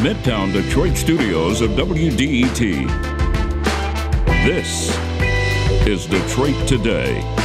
[0.00, 2.88] Midtown Detroit studios of WDET.
[4.46, 4.96] This
[5.86, 7.39] is Detroit Today.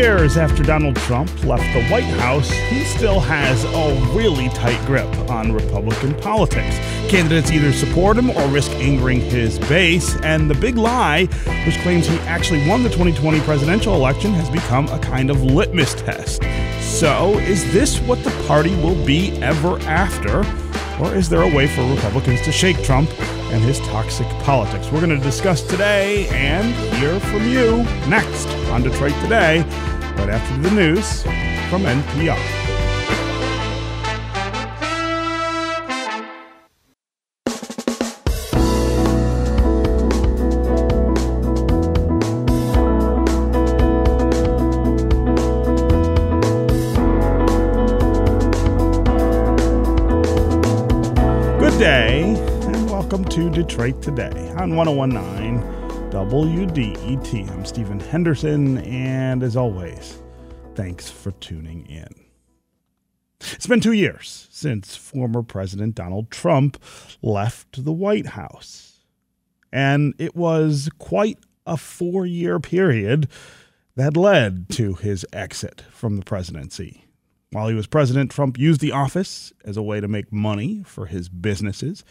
[0.00, 5.06] Years after Donald Trump left the White House, he still has a really tight grip
[5.28, 6.78] on Republican politics.
[7.10, 11.26] Candidates either support him or risk angering his base, and the big lie,
[11.66, 15.92] which claims he actually won the 2020 presidential election, has become a kind of litmus
[15.92, 16.42] test.
[16.80, 20.38] So, is this what the party will be ever after?
[20.98, 23.10] Or is there a way for Republicans to shake Trump
[23.50, 24.90] and his toxic politics?
[24.90, 29.60] We're going to discuss today and hear from you next on Detroit Today,
[30.16, 31.22] right after the news
[31.70, 32.59] from NPR.
[53.70, 55.60] Detroit Today on 1019
[56.10, 57.50] WDET.
[57.52, 60.20] I'm Stephen Henderson, and as always,
[60.74, 62.08] thanks for tuning in.
[63.52, 66.82] It's been two years since former President Donald Trump
[67.22, 69.04] left the White House,
[69.72, 73.28] and it was quite a four year period
[73.94, 77.04] that led to his exit from the presidency.
[77.52, 81.06] While he was president, Trump used the office as a way to make money for
[81.06, 82.02] his businesses.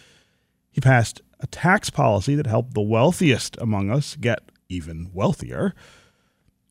[0.71, 5.73] He passed a tax policy that helped the wealthiest among us get even wealthier.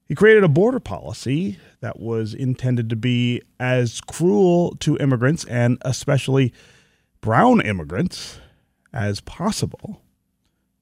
[0.06, 5.78] He created a border policy that was intended to be as cruel to immigrants and
[5.82, 6.52] especially
[7.20, 8.38] brown immigrants
[8.92, 10.00] as possible.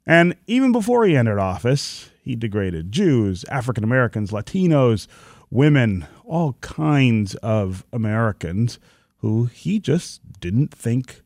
[0.07, 5.09] And even before he entered office, he degraded Jews, African Americans, Latinos,
[5.51, 8.79] women, all kinds of Americans
[9.19, 11.23] who he just didn't think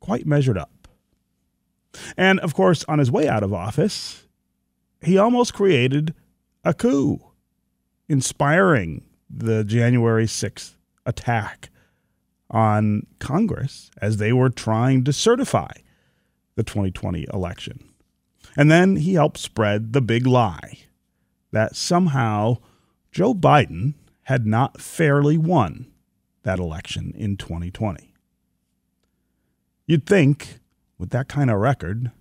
[0.00, 0.71] quite measured up.
[2.16, 4.26] And of course, on his way out of office,
[5.02, 6.14] he almost created
[6.64, 7.20] a coup,
[8.08, 10.76] inspiring the January 6th
[11.06, 11.70] attack
[12.50, 15.72] on Congress as they were trying to certify
[16.54, 17.82] the 2020 election.
[18.56, 20.78] And then he helped spread the big lie
[21.50, 22.58] that somehow
[23.10, 23.94] Joe Biden
[24.24, 25.86] had not fairly won
[26.42, 28.14] that election in 2020.
[29.86, 30.60] You'd think,
[31.02, 32.12] with that kind of record,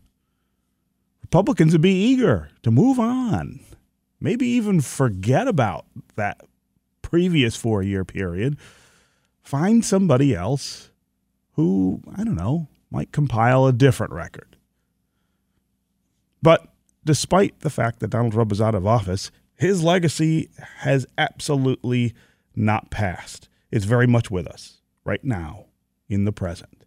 [1.21, 3.59] Republicans would be eager to move on,
[4.19, 6.41] maybe even forget about that
[7.03, 8.57] previous four year period,
[9.43, 10.89] find somebody else
[11.51, 14.57] who, I don't know, might compile a different record.
[16.41, 16.67] But
[17.05, 22.15] despite the fact that Donald Trump is out of office, his legacy has absolutely
[22.55, 23.47] not passed.
[23.69, 25.65] It's very much with us right now
[26.09, 26.80] in the present.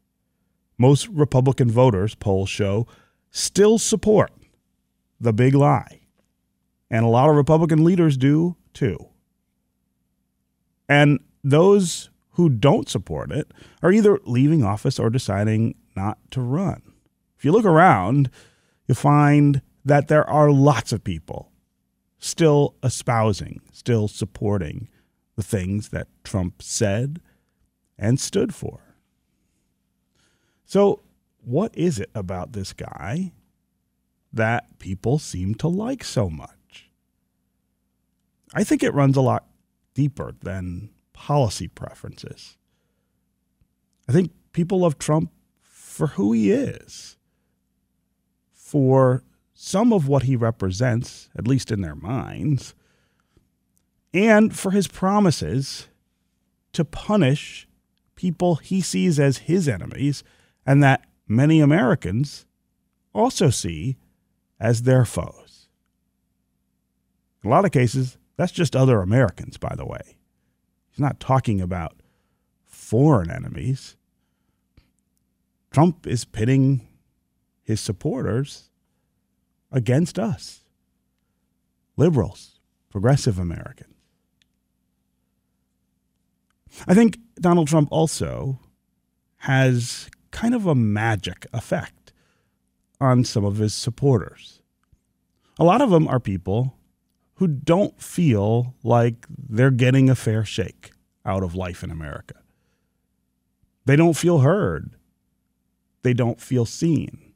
[0.78, 2.86] Most Republican voters, polls show,
[3.30, 4.32] still support
[5.20, 6.00] the big lie.
[6.90, 9.08] And a lot of Republican leaders do too.
[10.88, 13.52] And those who don't support it
[13.82, 16.82] are either leaving office or deciding not to run.
[17.38, 18.30] If you look around,
[18.86, 21.52] you find that there are lots of people
[22.18, 24.88] still espousing, still supporting
[25.36, 27.20] the things that Trump said
[27.98, 28.80] and stood for.
[30.64, 31.00] So,
[31.44, 33.32] what is it about this guy
[34.32, 36.90] that people seem to like so much?
[38.54, 39.46] I think it runs a lot
[39.94, 42.56] deeper than policy preferences.
[44.08, 45.30] I think people love Trump
[45.60, 47.16] for who he is,
[48.52, 49.22] for
[49.54, 52.74] some of what he represents, at least in their minds,
[54.12, 55.88] and for his promises
[56.72, 57.68] to punish
[58.16, 60.22] people he sees as his enemies
[60.66, 62.46] and that many Americans
[63.12, 63.96] also see
[64.58, 65.68] as their foes.
[67.42, 70.16] In a lot of cases, that's just other Americans, by the way.
[70.90, 71.96] He's not talking about
[72.64, 73.96] foreign enemies.
[75.70, 76.86] Trump is pitting
[77.62, 78.70] his supporters
[79.72, 80.60] against us
[81.96, 82.58] liberals,
[82.90, 83.94] progressive Americans.
[86.88, 88.58] I think Donald Trump also
[89.38, 92.12] has kind of a magic effect
[93.00, 94.60] on some of his supporters.
[95.60, 96.76] A lot of them are people
[97.34, 100.90] who don't feel like they're getting a fair shake
[101.24, 102.34] out of life in America.
[103.84, 104.96] They don't feel heard.
[106.02, 107.32] They don't feel seen.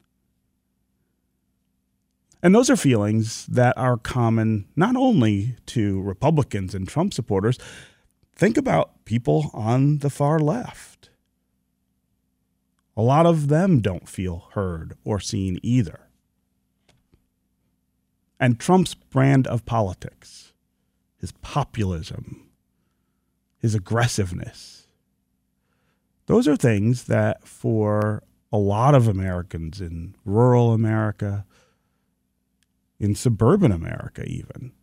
[2.43, 7.57] And those are feelings that are common not only to Republicans and Trump supporters,
[8.35, 11.08] think about people on the far left.
[12.99, 16.09] A lot of them don't feel heard or seen either.
[18.41, 20.51] And Trump's brand of politics,
[21.17, 22.49] his populism,
[23.57, 24.87] his aggressiveness,
[26.25, 31.45] those are things that for a lot of Americans in rural America,
[32.99, 34.73] in suburban America, even,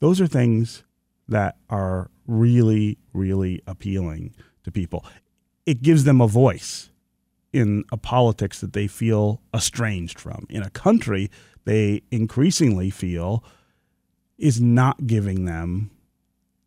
[0.00, 0.84] those are things
[1.26, 5.02] that are really, really appealing to people.
[5.66, 6.90] It gives them a voice
[7.52, 11.30] in a politics that they feel estranged from, in a country
[11.64, 13.44] they increasingly feel
[14.38, 15.90] is not giving them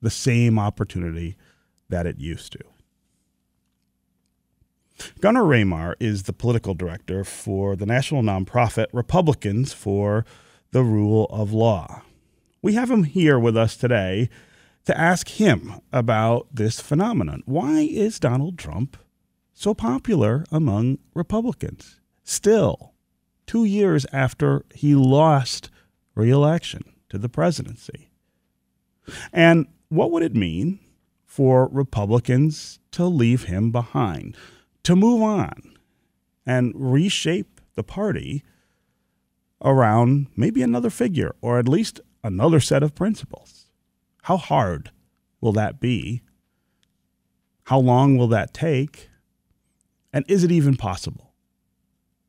[0.02, 1.38] the same opportunity
[1.88, 2.60] that it used to.
[5.22, 10.26] Gunner Ramer is the political director for the national nonprofit Republicans for
[10.72, 12.02] the Rule of Law.
[12.62, 14.30] We have him here with us today
[14.90, 17.44] to ask him about this phenomenon.
[17.46, 18.98] Why is Donald Trump
[19.54, 22.96] so popular among Republicans still,
[23.46, 25.70] two years after he lost
[26.16, 28.10] reelection to the presidency?
[29.32, 30.80] And what would it mean
[31.28, 34.36] for Republicans to leave him behind,
[34.82, 35.78] to move on
[36.48, 38.44] and reshape the party
[39.64, 43.69] around maybe another figure or at least another set of principles.
[44.24, 44.92] How hard
[45.42, 46.22] will that be?
[47.66, 49.10] How long will that take?
[50.12, 51.34] And is it even possible,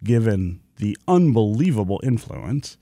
[0.04, 2.76] given the unbelievable influence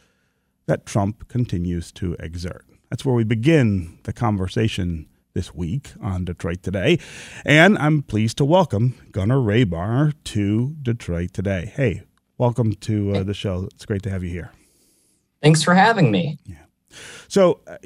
[0.67, 2.65] that Trump continues to exert?
[2.91, 6.99] That's where we begin the conversation this week on Detroit Today.
[7.45, 11.73] And I'm pleased to welcome Gunner Ramer to Detroit Today.
[11.77, 12.03] Hey,
[12.39, 13.69] welcome to uh, the show.
[13.73, 14.51] It's great to have you here.
[15.43, 16.39] Thanks for having me.
[16.45, 16.57] Yeah.
[17.29, 17.77] So, uh,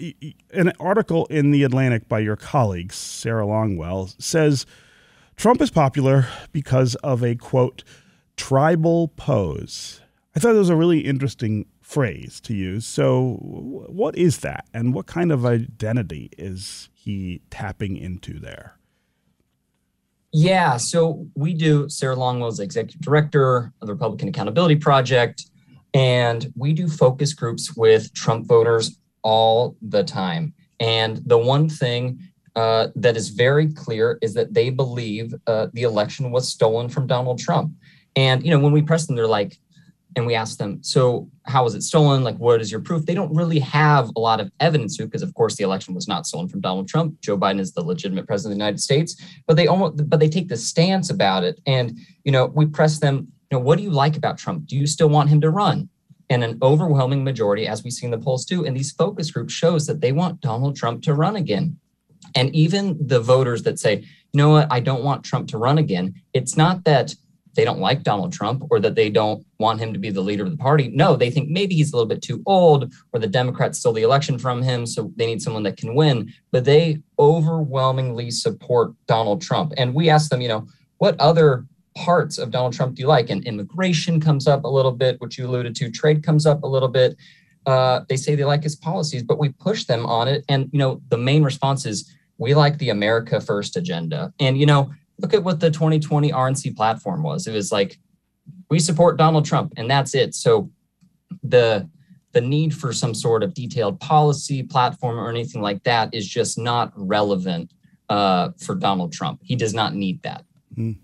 [0.52, 4.66] an article in The Atlantic by your colleague, Sarah Longwell, says
[5.36, 7.82] Trump is popular because of a quote,
[8.36, 10.00] tribal pose.
[10.34, 12.86] I thought that was a really interesting phrase to use.
[12.86, 14.66] So, what is that?
[14.72, 18.78] And what kind of identity is he tapping into there?
[20.32, 25.44] Yeah, so we do, Sarah Longwell's executive director of the Republican Accountability Project.
[25.94, 30.54] And we do focus groups with Trump voters all the time.
[30.80, 32.18] And the one thing
[32.56, 37.06] uh, that is very clear is that they believe uh, the election was stolen from
[37.06, 37.72] Donald Trump.
[38.16, 39.58] And, you know, when we press them, they're like,
[40.16, 42.22] and we ask them, so how was it stolen?
[42.22, 43.06] Like, what is your proof?
[43.06, 46.06] They don't really have a lot of evidence to, because of course the election was
[46.06, 47.18] not stolen from Donald Trump.
[47.22, 49.16] Joe Biden is the legitimate president of the United States,
[49.46, 51.60] but they almost, but they take the stance about it.
[51.64, 54.66] And, you know, we press them, know, what do you like about Trump?
[54.66, 55.88] Do you still want him to run?
[56.30, 59.52] And an overwhelming majority, as we see in the polls too, and these focus groups
[59.52, 61.78] shows that they want Donald Trump to run again.
[62.34, 65.78] And even the voters that say, you know what, I don't want Trump to run
[65.78, 67.14] again, it's not that
[67.54, 70.44] they don't like Donald Trump or that they don't want him to be the leader
[70.44, 70.88] of the party.
[70.88, 74.02] No, they think maybe he's a little bit too old or the Democrats stole the
[74.02, 74.86] election from him.
[74.86, 76.32] So they need someone that can win.
[76.50, 79.74] But they overwhelmingly support Donald Trump.
[79.76, 80.66] And we ask them, you know,
[80.98, 83.30] what other parts of Donald Trump do you like?
[83.30, 85.90] And immigration comes up a little bit, which you alluded to.
[85.90, 87.16] Trade comes up a little bit.
[87.66, 90.44] Uh, they say they like his policies, but we push them on it.
[90.48, 94.32] And you know, the main response is we like the America First agenda.
[94.40, 97.46] And you know, look at what the 2020 RNC platform was.
[97.46, 97.98] It was like
[98.68, 100.34] we support Donald Trump, and that's it.
[100.34, 100.70] So
[101.42, 101.88] the
[102.32, 106.58] the need for some sort of detailed policy platform or anything like that is just
[106.58, 107.72] not relevant
[108.08, 109.40] uh, for Donald Trump.
[109.42, 110.44] He does not need that.
[110.76, 110.96] Mm.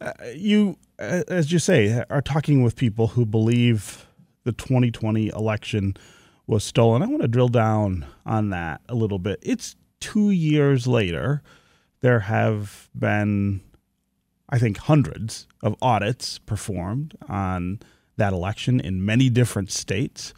[0.00, 4.06] Uh, you, uh, as you say, are talking with people who believe
[4.44, 5.96] the 2020 election
[6.46, 7.02] was stolen.
[7.02, 9.38] I want to drill down on that a little bit.
[9.42, 11.42] It's two years later.
[12.00, 13.60] There have been,
[14.48, 17.78] I think, hundreds of audits performed on
[18.16, 20.34] that election in many different states.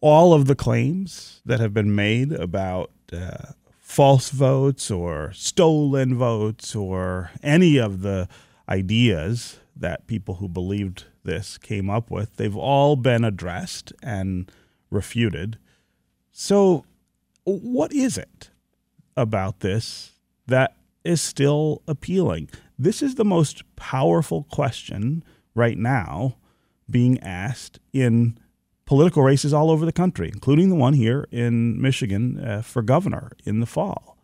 [0.00, 3.52] All of the claims that have been made about uh,
[3.90, 8.28] false votes or stolen votes or any of the
[8.68, 14.50] ideas that people who believed this came up with, they've all been addressed and
[14.90, 15.58] refuted.
[16.30, 16.84] So,
[17.42, 18.50] what is it
[19.16, 20.12] about this
[20.46, 22.48] that is still appealing?
[22.78, 25.24] This is the most powerful question
[25.56, 26.36] right now
[26.88, 28.38] being asked in
[28.90, 33.30] political races all over the country, including the one here in Michigan uh, for governor
[33.44, 34.16] in the fall.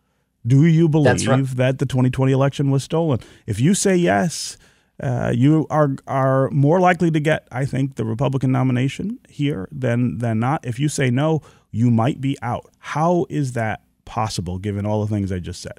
[0.44, 1.46] Do you believe right.
[1.56, 3.20] that the 2020 election was stolen?
[3.46, 4.58] If you say yes,
[5.00, 10.18] uh, you are are more likely to get, I think, the Republican nomination here than
[10.18, 10.66] than not.
[10.66, 12.68] If you say no, you might be out.
[12.80, 15.78] How is that possible given all the things I just said?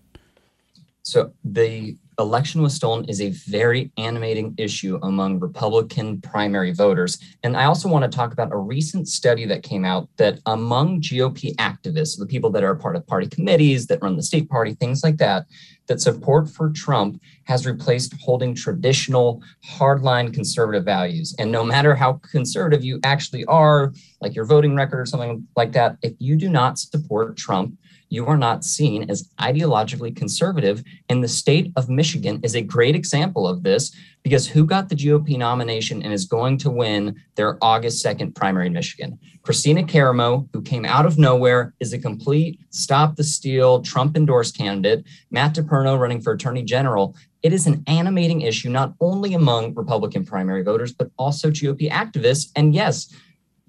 [1.01, 7.19] So the election was stolen is a very animating issue among Republican primary voters.
[7.43, 11.01] And I also want to talk about a recent study that came out that among
[11.01, 14.73] GOP activists, the people that are part of party committees, that run the state party,
[14.73, 15.45] things like that,
[15.87, 21.35] that support for Trump has replaced holding traditional hardline conservative values.
[21.37, 25.71] And no matter how conservative you actually are, like your voting record or something like
[25.73, 27.77] that, if you do not support Trump,
[28.09, 30.83] you are not seen as ideologically conservative.
[31.09, 34.95] And the state of Michigan is a great example of this because who got the
[34.95, 39.19] GOP nomination and is going to win their August 2nd primary in Michigan?
[39.43, 44.57] Kristina Karamo, who came out of nowhere, is a complete stop the steal Trump endorsed
[44.57, 45.05] candidate.
[45.31, 47.15] Matt DePerno running for attorney general.
[47.43, 52.51] It is an animating issue, not only among Republican primary voters, but also GOP activists.
[52.55, 53.13] And yes,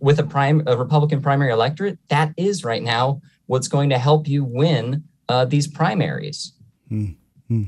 [0.00, 4.28] with a prime a Republican primary electorate, that is right now what's going to help
[4.28, 6.52] you win uh, these primaries.
[6.90, 7.64] Mm-hmm.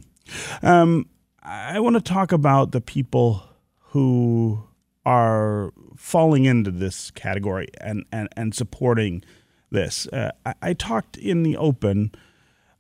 [0.63, 1.09] Um,
[1.43, 3.43] I want to talk about the people
[3.89, 4.63] who
[5.05, 9.25] are falling into this category and, and, and supporting
[9.71, 10.07] this.
[10.09, 12.13] Uh, I, I, talked in the open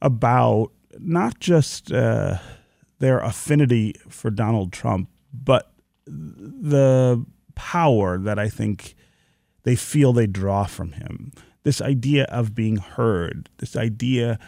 [0.03, 2.39] about not just uh,
[2.99, 5.73] their affinity for Donald Trump, but
[6.07, 8.95] the power that I think
[9.63, 14.39] they feel they draw from him this idea of being heard, this idea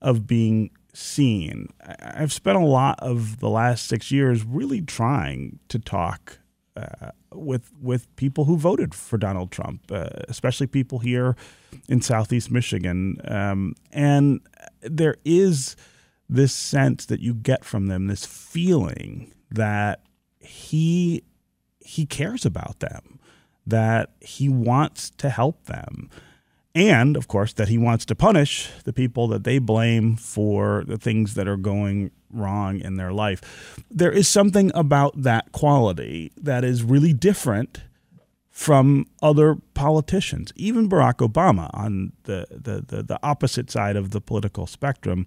[0.00, 1.68] of being seen.
[2.00, 6.38] I've spent a lot of the last six years really trying to talk
[6.76, 11.36] uh, with with people who voted for Donald Trump, uh, especially people here
[11.88, 14.40] in Southeast Michigan, um, and
[14.82, 15.76] there is
[16.28, 20.02] this sense that you get from them, this feeling that
[20.38, 21.22] he
[21.80, 23.18] he cares about them,
[23.66, 26.08] that he wants to help them
[26.74, 30.98] and of course that he wants to punish the people that they blame for the
[30.98, 33.82] things that are going wrong in their life.
[33.90, 37.82] There is something about that quality that is really different
[38.50, 44.20] from other politicians, even Barack Obama on the, the, the, the opposite side of the
[44.20, 45.26] political spectrum.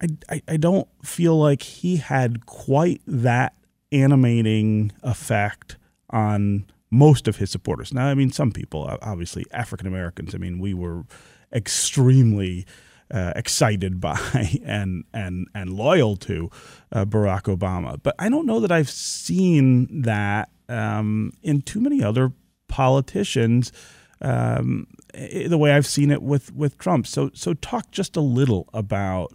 [0.00, 3.54] I, I, I don't feel like he had quite that
[3.92, 5.76] animating effect
[6.10, 7.92] on most of his supporters.
[7.92, 10.34] Now, I mean, some people, obviously African Americans.
[10.34, 11.04] I mean, we were
[11.52, 12.66] extremely
[13.10, 16.50] uh, excited by and and and loyal to
[16.92, 22.02] uh, Barack Obama, but I don't know that I've seen that um, in too many
[22.02, 22.32] other
[22.68, 23.72] politicians.
[24.20, 27.06] Um, the way I've seen it with with Trump.
[27.06, 29.34] So so talk just a little about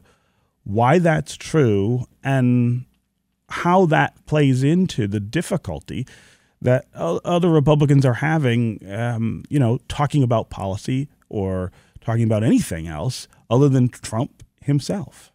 [0.63, 2.86] why that's true and
[3.50, 6.06] how that plays into the difficulty
[6.62, 12.88] that other Republicans are having, um, you know, talking about policy or talking about anything
[12.88, 15.32] else other than Trump himself.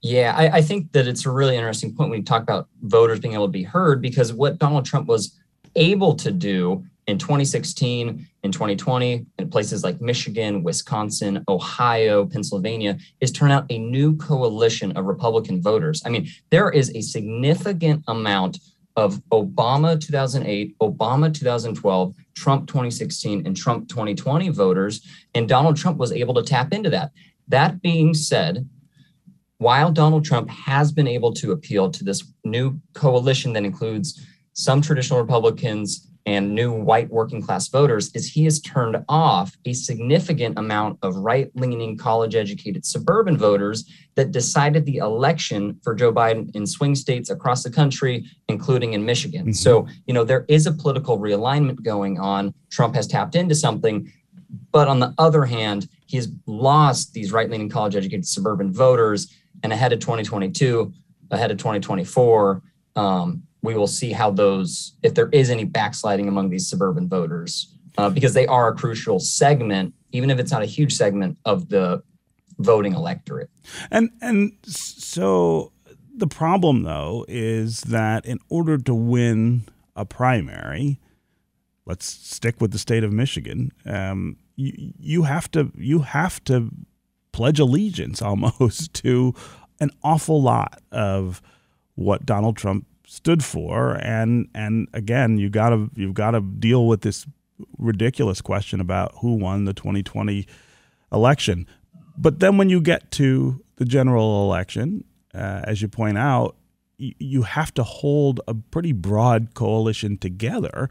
[0.00, 3.20] Yeah, I, I, think that it's a really interesting point when you talk about voters
[3.20, 5.34] being able to be heard because what Donald Trump was
[5.76, 13.32] able to do in 2016, in 2020, in places like Michigan, Wisconsin, Ohio, Pennsylvania, is
[13.32, 16.02] turn out a new coalition of Republican voters.
[16.04, 18.58] I mean, there is a significant amount
[18.96, 25.00] of Obama 2008, Obama 2012, Trump 2016, and Trump 2020 voters.
[25.34, 27.10] And Donald Trump was able to tap into that.
[27.48, 28.68] That being said,
[29.58, 34.80] while Donald Trump has been able to appeal to this new coalition that includes some
[34.80, 40.58] traditional Republicans and new white working class voters is he has turned off a significant
[40.58, 46.54] amount of right leaning college educated suburban voters that decided the election for Joe Biden
[46.54, 49.42] in swing states across the country, including in Michigan.
[49.42, 49.52] Mm-hmm.
[49.52, 52.54] So, you know, there is a political realignment going on.
[52.70, 54.10] Trump has tapped into something.
[54.70, 59.34] But on the other hand, he has lost these right leaning college educated suburban voters.
[59.62, 60.92] And ahead of 2022,
[61.30, 62.62] ahead of 2024,
[62.96, 67.74] um, we will see how those, if there is any backsliding among these suburban voters,
[67.96, 71.68] uh, because they are a crucial segment, even if it's not a huge segment of
[71.70, 72.02] the
[72.58, 73.50] voting electorate.
[73.90, 75.72] And and so
[76.14, 79.62] the problem though is that in order to win
[79.96, 81.00] a primary,
[81.86, 83.72] let's stick with the state of Michigan.
[83.86, 86.70] Um, you, you have to you have to
[87.32, 89.34] pledge allegiance almost to
[89.80, 91.40] an awful lot of
[91.94, 96.86] what Donald Trump stood for and and again you got to you've got to deal
[96.86, 97.26] with this
[97.78, 100.46] ridiculous question about who won the 2020
[101.12, 101.66] election
[102.16, 106.56] but then when you get to the general election uh, as you point out
[106.98, 110.88] y- you have to hold a pretty broad coalition together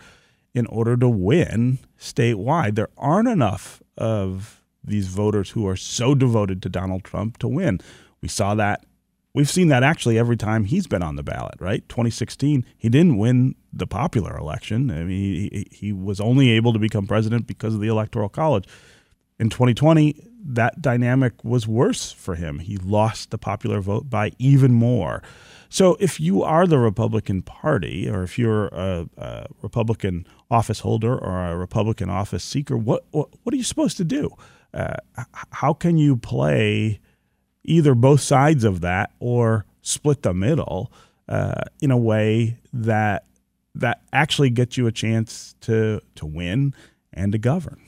[0.54, 6.62] in order to win statewide there aren't enough of these voters who are so devoted
[6.62, 7.80] to Donald Trump to win.
[8.22, 8.86] We saw that.
[9.36, 11.88] We've seen that actually every time he's been on the ballot, right?
[11.90, 14.92] 2016, he didn't win the popular election.
[14.92, 18.68] I mean, he, he was only able to become president because of the Electoral College.
[19.40, 22.60] In 2020, that dynamic was worse for him.
[22.60, 25.24] He lost the popular vote by even more.
[25.70, 31.18] So, if you are the Republican Party, or if you're a, a Republican office holder
[31.18, 34.30] or a Republican office seeker, what what, what are you supposed to do?
[34.72, 34.98] Uh,
[35.52, 37.00] how can you play
[37.64, 40.92] either both sides of that or split the middle
[41.28, 43.26] uh, in a way that
[43.76, 46.74] that actually gets you a chance to to win
[47.12, 47.80] and to govern?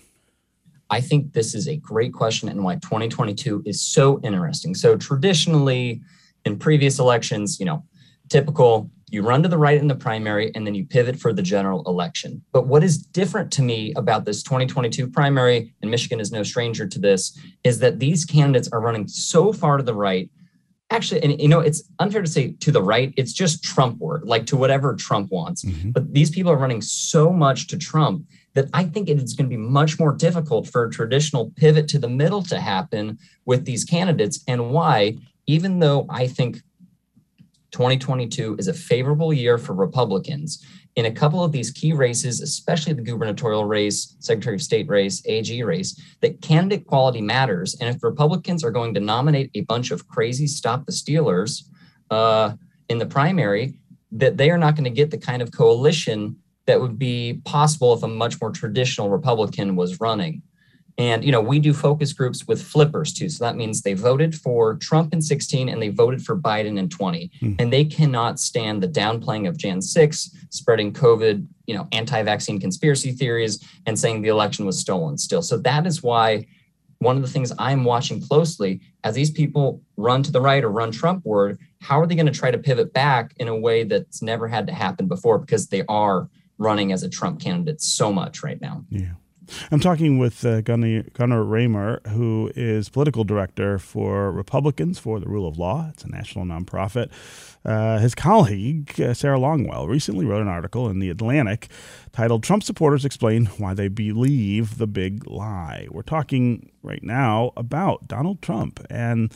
[0.90, 4.76] I think this is a great question and why 2022 is so interesting.
[4.76, 6.02] So traditionally
[6.46, 7.84] in previous elections, you know,
[8.30, 11.42] typical you run to the right in the primary and then you pivot for the
[11.42, 12.42] general election.
[12.52, 16.88] But what is different to me about this 2022 primary, and Michigan is no stranger
[16.88, 20.30] to this, is that these candidates are running so far to the right.
[20.92, 24.24] Actually, and you know, it's unfair to say to the right, it's just Trump word,
[24.26, 25.64] like to whatever Trump wants.
[25.64, 25.92] Mm-hmm.
[25.92, 29.50] But these people are running so much to Trump that I think it is going
[29.50, 33.66] to be much more difficult for a traditional pivot to the middle to happen with
[33.66, 34.44] these candidates.
[34.48, 35.18] And why?
[35.48, 36.62] Even though I think
[37.72, 42.94] 2022 is a favorable year for Republicans in a couple of these key races, especially
[42.94, 47.76] the gubernatorial race, Secretary of State race, AG race, that candidate quality matters.
[47.82, 51.70] And if Republicans are going to nominate a bunch of crazy stop the Stealers
[52.12, 52.54] uh,
[52.88, 53.78] in the primary,
[54.14, 57.94] that they are not going to get the kind of coalition that would be possible
[57.94, 60.42] if a much more traditional Republican was running.
[60.98, 63.28] And you know, we do focus groups with flippers too.
[63.28, 66.88] So that means they voted for Trump in 16 and they voted for Biden in
[66.88, 67.32] 20.
[67.42, 67.56] Mm.
[67.60, 73.12] And they cannot stand the downplaying of Jan 6, spreading COVID, you know, anti-vaccine conspiracy
[73.12, 75.42] theories and saying the election was stolen still.
[75.42, 76.46] So that is why
[77.00, 80.70] one of the things I'm watching closely as these people run to the right or
[80.70, 84.22] run Trumpward, how are they going to try to pivot back in a way that's
[84.22, 88.44] never had to happen before because they are running as a Trump candidate so much
[88.44, 88.86] right now.
[88.90, 89.12] Yeah.
[89.72, 91.04] I'm talking with uh, Gunner,
[91.44, 95.90] Ramer, who is political director for Republicans for the Rule of Law.
[95.94, 97.10] It's a national nonprofit.
[97.64, 101.68] Uh, his colleague, uh, Sarah Longwell, recently wrote an article in The Atlantic
[102.12, 105.88] titled Trump Supporters Explain Why They Believe the Big Lie.
[105.92, 109.34] We're talking right now about Donald Trump and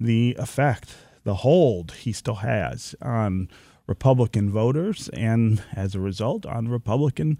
[0.00, 3.48] the effect, the hold he still has on
[3.86, 7.38] Republican voters and, as a result, on Republican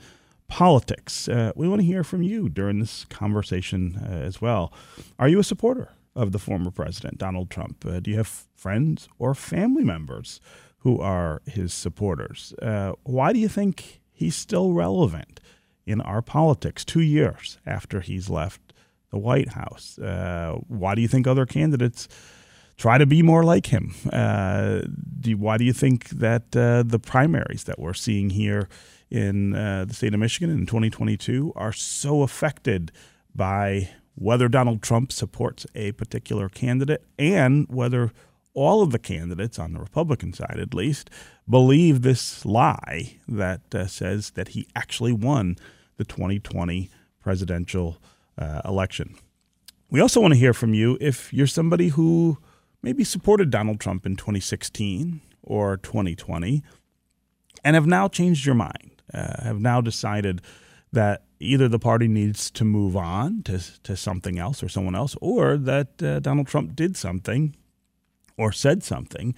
[0.48, 1.28] politics.
[1.28, 4.72] Uh, we want to hear from you during this conversation uh, as well.
[5.18, 7.84] Are you a supporter of the former president, Donald Trump?
[7.87, 10.40] Uh, do you have friends or family members
[10.78, 12.54] who are his supporters?
[12.61, 15.40] Uh, why do you think he's still relevant
[15.87, 18.72] in our politics two years after he's left
[19.11, 19.98] the White House?
[19.98, 22.08] Uh, why do you think other candidates?
[22.78, 23.92] try to be more like him.
[24.12, 24.82] Uh,
[25.20, 28.68] do, why do you think that uh, the primaries that we're seeing here
[29.11, 32.92] in uh, the state of Michigan in 2022 are so affected
[33.35, 38.12] by whether Donald Trump supports a particular candidate and whether
[38.55, 41.09] all of the candidates on the Republican side, at least,
[41.49, 45.57] believe this lie that uh, says that he actually won
[45.97, 46.90] the 2020
[47.21, 47.99] presidential
[48.37, 49.14] uh, election.
[49.90, 52.38] We also want to hear from you if you're somebody who
[52.83, 56.62] maybe supported Donald Trump in 2016 or 2020
[57.64, 60.40] and have now changed your mind, uh, have now decided
[60.92, 65.16] that either the party needs to move on to, to something else or someone else,
[65.21, 67.55] or that uh, Donald Trump did something
[68.37, 69.35] or said something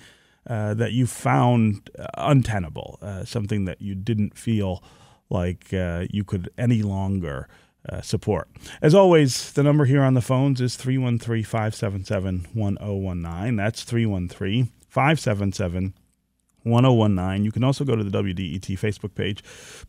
[0.49, 4.83] uh, that you found untenable, uh, something that you didn't feel
[5.29, 7.49] like uh, you could any longer
[7.89, 8.49] uh, support.
[8.83, 13.57] As always, the number here on the phones is 313 577 1019.
[13.57, 15.95] That's 313 577
[16.63, 17.45] 1019.
[17.45, 19.43] You can also go to the WDET Facebook page,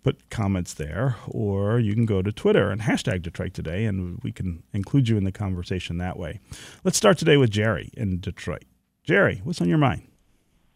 [0.03, 4.31] put comments there, or you can go to Twitter and hashtag Detroit Today, and we
[4.31, 6.39] can include you in the conversation that way.
[6.84, 8.65] Let's start today with Jerry in Detroit.
[9.03, 10.03] Jerry, what's on your mind?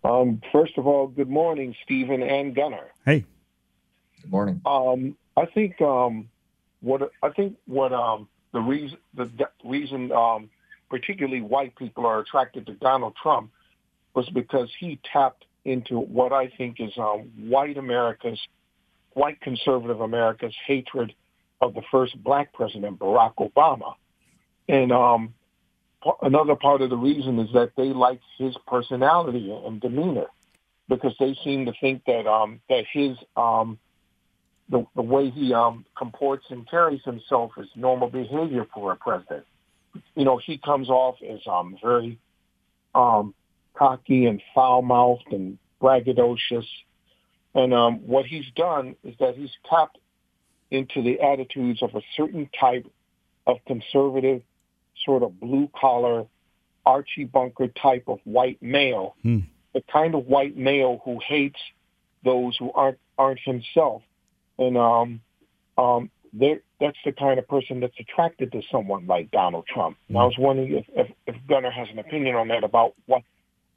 [0.04, 2.92] Um, first of all, good morning, Stephen and Gunner.
[3.06, 3.26] Hey.
[4.22, 4.62] Good morning.
[4.66, 6.30] Um, I think um,
[6.82, 9.30] what I think what um, the reason the
[9.64, 10.50] reason um,
[10.90, 13.52] particularly white people are attracted to Donald Trump
[14.14, 18.40] was because he tapped into what I think is um, white America's
[19.14, 21.14] white conservative America's hatred
[21.62, 23.96] of the first black president, Barack Obama.
[24.68, 25.34] And um,
[26.22, 30.28] another part of the reason is that they like his personality and demeanor
[30.88, 33.80] because they seem to think that um, that his um,
[34.70, 39.46] the, the way he um, comports and carries himself is normal behavior for a president.
[40.16, 42.18] you know, he comes off as um, very
[42.94, 43.34] um,
[43.78, 46.66] cocky and foul-mouthed and braggadocious.
[47.54, 49.98] And um, what he's done is that he's tapped
[50.72, 52.86] into the attitudes of a certain type
[53.48, 54.42] of conservative,
[55.06, 56.26] sort of blue-collar,
[56.86, 59.40] Archie Bunker type of white male, Hmm.
[59.74, 61.60] the kind of white male who hates
[62.24, 64.02] those who aren't aren't himself,
[64.58, 65.22] and um,
[65.78, 66.10] um,
[66.80, 69.98] that's the kind of person that's attracted to someone like Donald Trump.
[70.10, 73.22] And I was wondering if, if, if Gunner has an opinion on that about what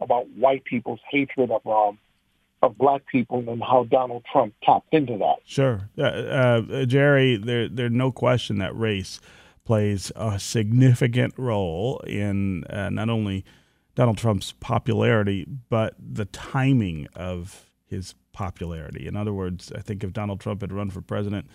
[0.00, 1.98] about white people's hatred of um,
[2.62, 5.36] of black people and how Donald Trump tapped into that.
[5.44, 7.36] Sure, uh, uh, Jerry.
[7.36, 9.20] There, there's no question that race
[9.64, 13.44] plays a significant role in uh, not only
[13.94, 19.06] Donald Trump's popularity, but the timing of his popularity.
[19.06, 21.46] In other words, I think if Donald Trump had run for president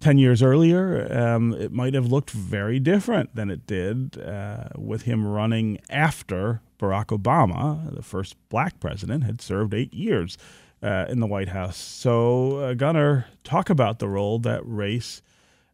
[0.00, 5.02] 10 years earlier, um, it might have looked very different than it did uh, with
[5.02, 10.38] him running after Barack Obama, the first black president, had served eight years
[10.82, 11.76] uh, in the White House.
[11.76, 15.22] So, uh, Gunner, talk about the role that race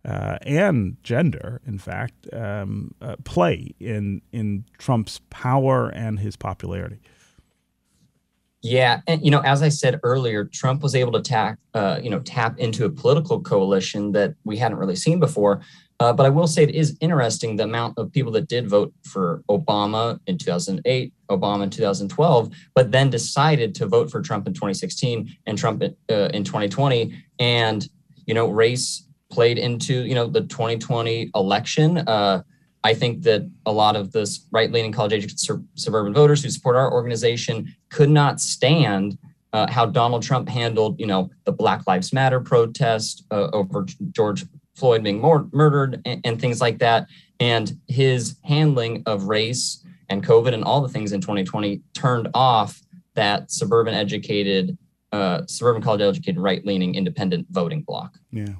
[0.04, 7.00] uh, and gender, in fact, um, uh, play in, in Trump's power and his popularity.
[8.64, 12.08] Yeah, and you know, as I said earlier, Trump was able to tap, uh, you
[12.08, 15.60] know, tap into a political coalition that we hadn't really seen before.
[16.00, 18.92] Uh, but I will say it is interesting the amount of people that did vote
[19.04, 24.54] for Obama in 2008, Obama in 2012, but then decided to vote for Trump in
[24.54, 27.14] 2016 and Trump in, uh, in 2020.
[27.38, 27.88] And
[28.26, 31.98] you know, race played into you know the 2020 election.
[31.98, 32.42] Uh,
[32.82, 36.92] I think that a lot of this right-leaning college-age sur- suburban voters who support our
[36.92, 39.16] organization could not stand
[39.54, 44.44] uh, how Donald Trump handled, you know, the Black Lives Matter protest uh, over George
[44.74, 47.06] Floyd being mor- murdered and, and things like that,
[47.40, 52.80] and his handling of race and COVID and all the things in 2020 turned off
[53.14, 54.76] that suburban educated,
[55.12, 58.18] uh, suburban college educated, right-leaning independent voting bloc.
[58.30, 58.54] Yeah.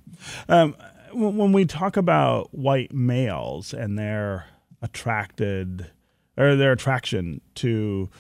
[0.49, 0.77] Um,
[1.13, 4.47] when we talk about white males and their
[4.83, 5.91] attracted
[6.37, 8.11] or their attraction to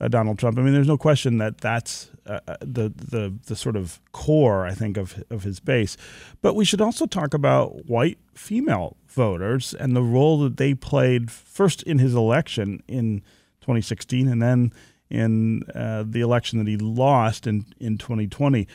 [0.00, 3.56] uh, Donald Trump, I mean, there's no question that that's uh, uh, the the the
[3.56, 5.96] sort of core, I think, of of his base.
[6.42, 11.30] But we should also talk about white female voters and the role that they played
[11.30, 13.20] first in his election in
[13.60, 14.72] 2016, and then
[15.10, 18.66] in uh, the election that he lost in in 2020.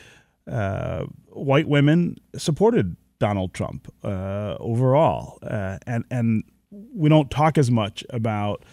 [0.50, 5.38] Uh, white women supported Donald Trump uh, overall,
[5.86, 8.64] and and we don't talk as much about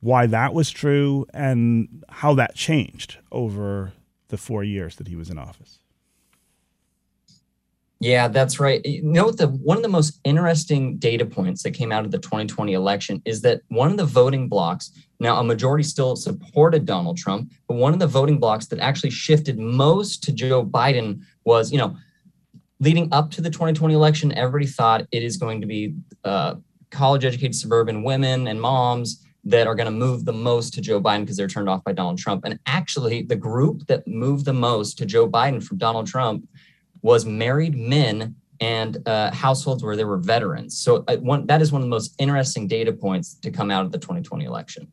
[0.00, 3.92] why that was true and how that changed over
[4.28, 5.78] the four years that he was in office.
[8.02, 8.80] Yeah, that's right.
[9.02, 12.72] Know, the one of the most interesting data points that came out of the 2020
[12.72, 17.52] election is that one of the voting blocks, now a majority still supported Donald Trump,
[17.68, 21.76] but one of the voting blocks that actually shifted most to Joe Biden was, you
[21.76, 21.94] know,
[22.78, 26.54] leading up to the 2020 election, everybody thought it is going to be uh,
[26.88, 31.00] college educated suburban women and moms that are going to move the most to Joe
[31.00, 32.44] Biden because they're turned off by Donald Trump.
[32.44, 36.46] And actually, the group that moved the most to Joe Biden from Donald Trump
[37.02, 40.78] was married men and uh, households where there were veterans.
[40.78, 43.86] So uh, one, that is one of the most interesting data points to come out
[43.86, 44.92] of the 2020 election.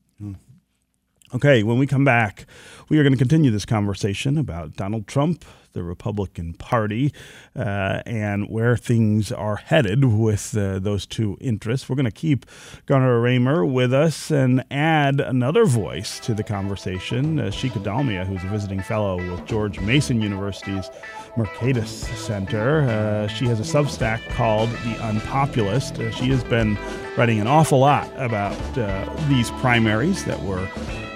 [1.36, 2.46] Okay, when we come back,
[2.88, 5.44] we are going to continue this conversation about Donald Trump,
[5.78, 7.14] the Republican Party,
[7.56, 11.88] uh, and where things are headed with uh, those two interests.
[11.88, 12.48] We're going to keep
[12.88, 18.44] Gunner Ramer with us and add another voice to the conversation, uh, Shikha Dalmia, who's
[18.44, 20.90] a visiting fellow with George Mason University's
[21.38, 22.82] Mercatus Center.
[22.82, 26.00] Uh, she has a Substack called The Unpopulist.
[26.00, 26.76] Uh, she has been
[27.18, 30.68] writing an awful lot about uh, these primaries that we're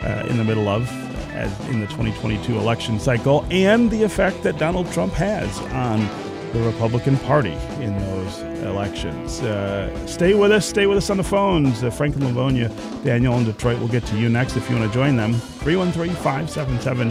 [0.04, 0.88] uh, in the middle of
[1.34, 6.00] as in the 2022 election cycle and the effect that Donald Trump has on
[6.54, 9.42] the Republican Party in those elections.
[9.42, 10.66] Uh, stay with us.
[10.66, 11.84] Stay with us on the phones.
[11.84, 12.70] Uh, Frank and Livonia,
[13.04, 15.34] Daniel in Detroit will get to you next if you want to join them.
[15.34, 17.10] 313 577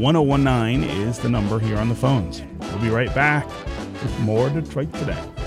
[0.00, 2.42] 1019 is the number here on the phones.
[2.60, 5.37] We'll be right back with more Detroit Today.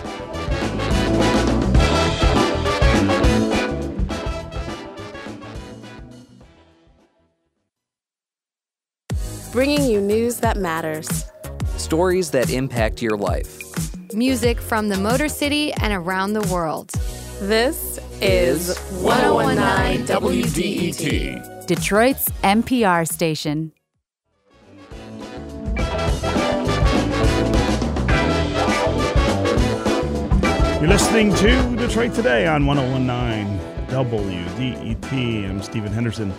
[9.51, 11.25] Bringing you news that matters.
[11.75, 13.59] Stories that impact your life.
[14.13, 16.89] Music from the Motor City and around the world.
[17.41, 23.73] This is 1019 WDET, Detroit's NPR station.
[30.79, 35.49] You're listening to Detroit Today on 1019 WDET.
[35.49, 36.33] I'm Stephen Henderson.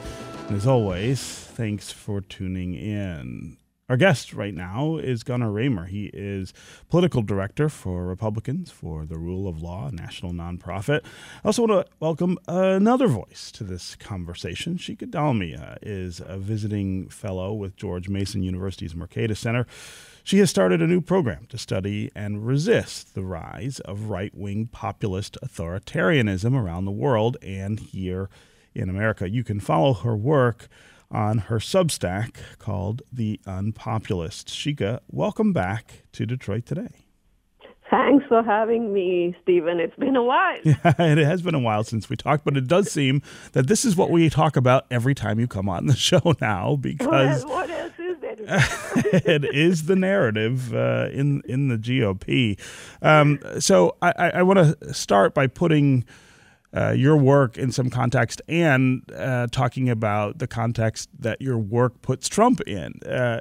[0.52, 3.56] And as always, thanks for tuning in.
[3.88, 5.86] Our guest right now is Gunner Ramer.
[5.86, 6.52] He is
[6.90, 11.06] political director for Republicans for the Rule of Law, a national nonprofit.
[11.42, 14.76] I also want to welcome another voice to this conversation.
[14.76, 19.66] Shikha Dalmia is a visiting fellow with George Mason University's Mercatus Center.
[20.22, 24.66] She has started a new program to study and resist the rise of right wing
[24.66, 28.28] populist authoritarianism around the world and here
[28.74, 29.28] in America.
[29.28, 30.68] You can follow her work
[31.10, 34.46] on her Substack called The Unpopulist.
[34.46, 36.88] Shikha, welcome back to Detroit today.
[37.90, 39.78] Thanks for having me, Stephen.
[39.78, 40.56] It's been a while.
[40.64, 43.20] Yeah, it has been a while since we talked, but it does seem
[43.52, 46.76] that this is what we talk about every time you come on the show now
[46.76, 48.34] because what, what else is there?
[49.34, 52.58] it is the narrative uh, in in the GOP.
[53.02, 56.06] Um, so I, I want to start by putting
[56.74, 62.00] uh, your work in some context and uh, talking about the context that your work
[62.00, 62.94] puts Trump in.
[63.04, 63.40] Uh,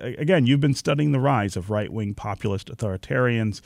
[0.00, 3.60] again, you've been studying the rise of right wing populist authoritarians.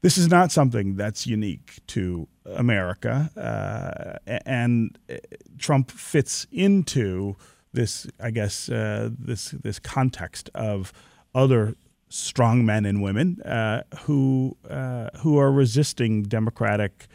[0.00, 5.16] This is not something that's unique to America, uh, and uh,
[5.58, 7.36] Trump fits into
[7.74, 10.92] this, I guess, this this context of
[11.34, 11.74] other
[12.08, 13.42] strong men and women
[14.04, 14.56] who
[15.18, 17.08] who are resisting democratic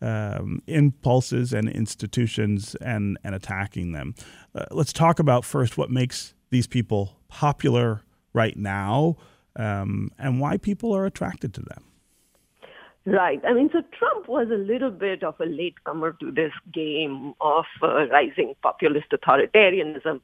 [0.00, 4.14] um, impulses and institutions and, and attacking them.
[4.54, 9.16] Uh, let's talk about first what makes these people popular right now
[9.56, 11.84] um, and why people are attracted to them.
[13.04, 13.40] Right.
[13.46, 17.64] I mean, so Trump was a little bit of a latecomer to this game of
[17.82, 20.20] uh, rising populist authoritarianism.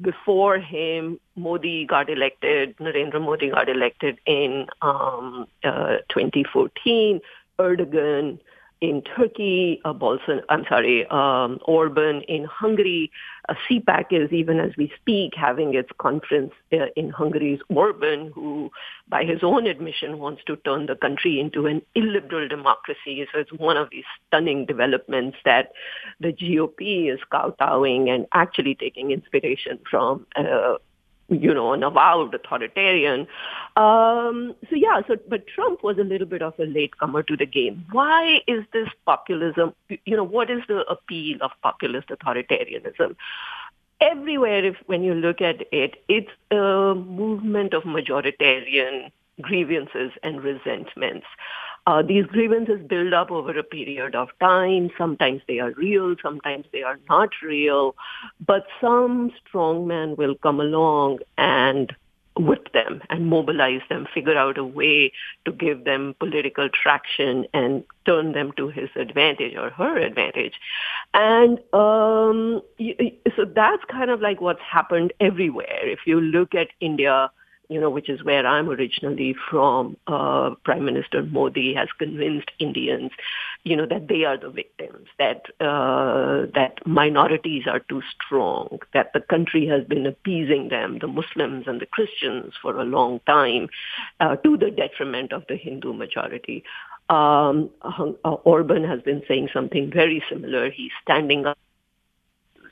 [0.00, 7.20] Before him, Modi got elected, Narendra Modi got elected in um, uh, 2014.
[7.58, 8.38] Erdogan
[8.80, 13.10] in Turkey, uh, Bolson, I'm sorry, um, Orban in Hungary.
[13.48, 18.70] Uh, CPAC is, even as we speak, having its conference uh, in Hungary's Orban, who,
[19.08, 23.26] by his own admission, wants to turn the country into an illiberal democracy.
[23.32, 25.72] So it's one of these stunning developments that
[26.20, 30.74] the GOP is kowtowing and actually taking inspiration from uh,
[31.28, 33.26] you know, an avowed authoritarian.
[33.76, 37.46] Um, so yeah, so but Trump was a little bit of a latecomer to the
[37.46, 37.84] game.
[37.92, 39.74] Why is this populism?
[39.88, 43.16] You know, what is the appeal of populist authoritarianism?
[44.00, 49.10] Everywhere, if when you look at it, it's a movement of majoritarian
[49.40, 51.26] grievances and resentments.
[51.88, 54.90] Uh, these grievances build up over a period of time.
[54.98, 57.96] Sometimes they are real, sometimes they are not real.
[58.46, 61.96] But some strong man will come along and
[62.36, 65.12] whip them and mobilize them, figure out a way
[65.46, 70.60] to give them political traction and turn them to his advantage or her advantage.
[71.14, 72.60] And um,
[73.34, 75.88] so that's kind of like what's happened everywhere.
[75.88, 77.30] If you look at India,
[77.68, 83.10] you know, which is where I'm originally from, uh, Prime Minister Modi has convinced Indians,
[83.64, 89.12] you know, that they are the victims, that uh, that minorities are too strong, that
[89.12, 93.68] the country has been appeasing them, the Muslims and the Christians, for a long time,
[94.20, 96.64] uh, to the detriment of the Hindu majority.
[97.10, 100.70] Um, uh, Orban has been saying something very similar.
[100.70, 101.58] He's standing up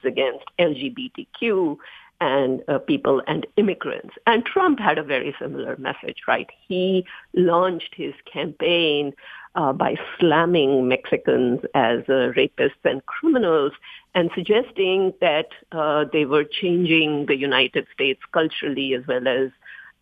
[0.05, 1.77] against LGBTQ
[2.21, 4.15] and uh, people and immigrants.
[4.27, 6.49] And Trump had a very similar message, right?
[6.67, 9.13] He launched his campaign
[9.55, 13.73] uh, by slamming Mexicans as uh, rapists and criminals
[14.15, 19.51] and suggesting that uh, they were changing the United States culturally as well as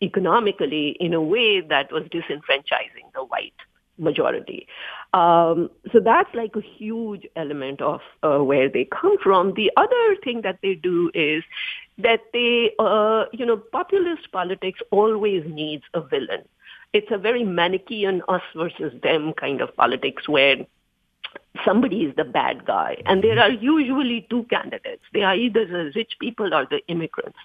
[0.02, 3.54] economically in a way that was disenfranchising the white
[3.96, 4.66] majority.
[5.12, 9.54] Um, so that's like a huge element of uh, where they come from.
[9.54, 11.44] The other thing that they do is
[11.98, 16.42] that they, uh, you know, populist politics always needs a villain.
[16.92, 20.56] It's a very Manichaean us versus them kind of politics where
[21.64, 23.02] somebody is the bad guy.
[23.06, 25.02] And there are usually two candidates.
[25.12, 27.38] They are either the rich people or the immigrants.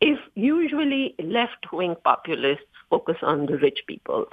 [0.00, 4.26] If usually left-wing populists focus on the rich people,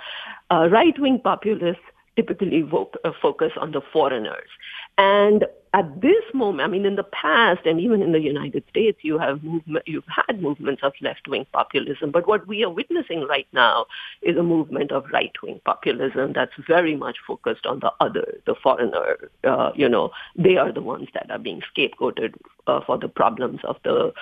[0.49, 1.83] uh, right-wing populists
[2.15, 4.49] typically uh, focus on the foreigners.
[4.97, 8.99] And at this moment, I mean, in the past and even in the United States,
[9.03, 12.11] you have movement, you've had movements of left-wing populism.
[12.11, 13.85] But what we are witnessing right now
[14.21, 19.29] is a movement of right-wing populism that's very much focused on the other, the foreigner.
[19.45, 22.33] Uh, you know, they are the ones that are being scapegoated
[22.67, 24.13] uh, for the problems of the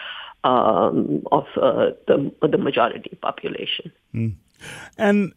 [0.43, 3.91] um, of uh, the the majority population.
[4.13, 4.35] Mm.
[4.97, 5.33] And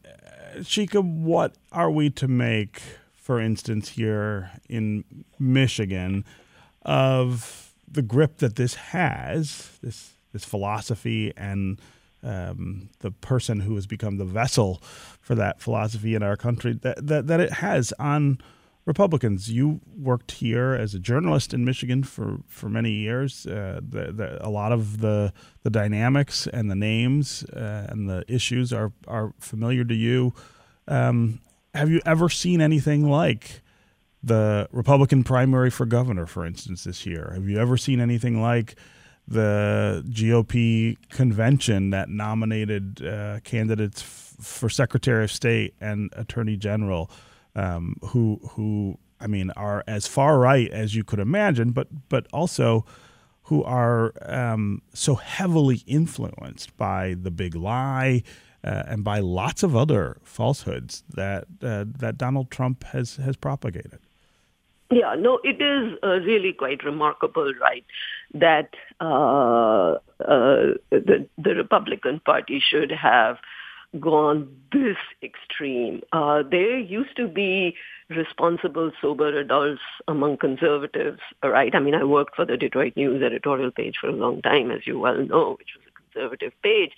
[0.59, 2.83] Shikha, what are we to make
[3.23, 5.05] for instance, here in
[5.39, 6.25] Michigan,
[6.83, 11.81] of the grip that this has, this this philosophy and
[12.25, 14.83] um, the person who has become the vessel
[15.21, 18.39] for that philosophy in our country that, that, that it has on
[18.87, 19.51] Republicans.
[19.51, 23.47] You worked here as a journalist in Michigan for, for many years.
[23.47, 25.33] Uh, the, the, a lot of the
[25.63, 30.35] the dynamics and the names uh, and the issues are are familiar to you.
[30.89, 31.41] Um,
[31.75, 33.63] have you ever seen anything like
[34.23, 37.33] the Republican primary for governor, for instance, this year?
[37.35, 38.77] Have you ever seen anything like
[39.27, 47.11] the GOP convention that nominated uh, candidates f- for Secretary of State and Attorney General,
[47.55, 52.27] um, who who I mean are as far right as you could imagine, but but
[52.33, 52.85] also
[53.45, 58.23] who are um, so heavily influenced by the big lie
[58.65, 63.99] uh, and by lots of other falsehoods that uh, that Donald Trump has has propagated.
[64.91, 67.85] Yeah, no, it is uh, really quite remarkable, right,
[68.35, 73.39] that uh, uh, the, the Republican Party should have
[73.99, 76.03] gone this extreme.
[76.13, 77.75] Uh, there used to be
[78.11, 81.75] responsible, sober adults among conservatives, right?
[81.75, 84.87] I mean, I worked for the Detroit News editorial page for a long time, as
[84.87, 86.93] you well know, which was a conservative page.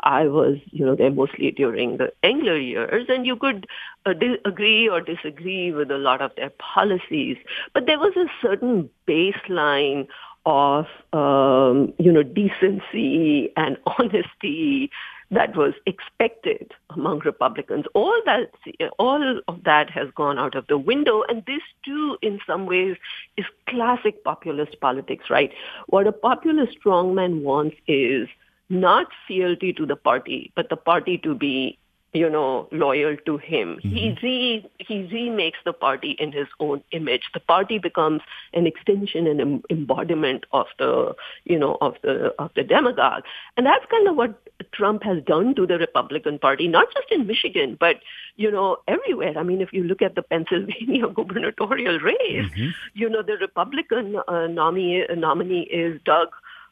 [0.00, 3.66] I was, you know, there mostly during the Engler years, and you could
[4.06, 7.36] uh, di- agree or disagree with a lot of their policies,
[7.74, 10.06] but there was a certain baseline
[10.46, 14.90] of, um, you know, decency and honesty
[15.30, 17.84] that was expected among Republicans.
[17.94, 18.50] All that,
[18.98, 22.96] all of that has gone out of the window, and this too, in some ways,
[23.36, 25.52] is classic populist politics, right?
[25.88, 28.28] What a populist strongman wants is
[28.68, 31.78] not fealty to the party, but the party to be,
[32.12, 33.76] you know, loyal to him.
[33.76, 33.88] Mm-hmm.
[33.90, 37.30] He re he remakes the party in his own image.
[37.34, 38.22] The party becomes
[38.54, 43.24] an extension and embodiment of the, you know, of the of the demagogue,
[43.56, 44.40] and that's kind of what
[44.72, 47.96] Trump has done to the Republican Party, not just in Michigan, but
[48.36, 49.36] you know, everywhere.
[49.36, 52.68] I mean, if you look at the Pennsylvania gubernatorial race, mm-hmm.
[52.94, 56.28] you know, the Republican uh, nominee nominee is Doug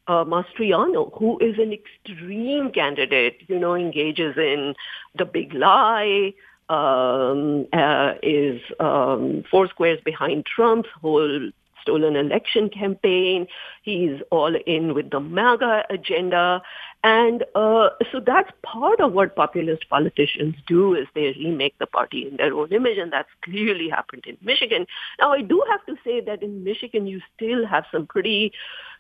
[0.09, 4.75] uh, Mastriano, who is an extreme candidate, you know, engages in
[5.17, 6.33] the big lie,
[6.69, 13.47] um, uh, is um, four squares behind Trump's whole stolen election campaign.
[13.83, 16.63] He's all in with the MAGA agenda.
[17.05, 22.27] And uh, so that's part of what populist politicians do is they remake the party
[22.27, 24.87] in their own image, and that's clearly happened in Michigan.
[25.21, 28.53] Now, I do have to say that in Michigan, you still have some pretty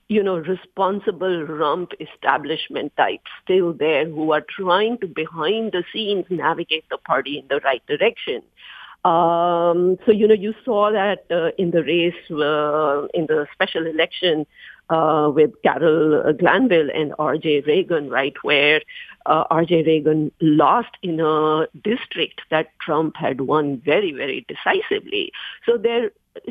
[0.08, 6.26] you know, responsible rump establishment types still there who are trying to behind the scenes
[6.30, 8.42] navigate the party in the right direction.
[9.04, 13.86] Um, so, you know, you saw that uh, in the race, uh, in the special
[13.86, 14.46] election
[14.88, 17.62] uh, with Carol Glanville and R.J.
[17.62, 18.80] Regan, right, where
[19.26, 19.82] uh, R.J.
[19.84, 25.32] Regan lost in a district that Trump had won very, very decisively.
[25.64, 26.10] So there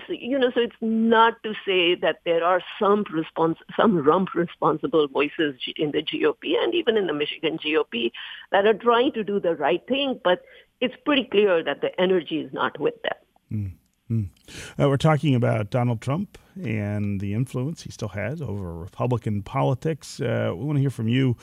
[0.09, 5.07] you know, so it's not to say that there are some respons- some rump responsible
[5.07, 8.11] voices in the GOP and even in the Michigan GOP
[8.51, 10.43] that are trying to do the right thing, but
[10.81, 13.69] it's pretty clear that the energy is not with them.
[14.09, 14.81] Mm-hmm.
[14.81, 20.21] Uh, we're talking about Donald Trump and the influence he still has over Republican politics.
[20.21, 21.35] Uh, we want to hear from you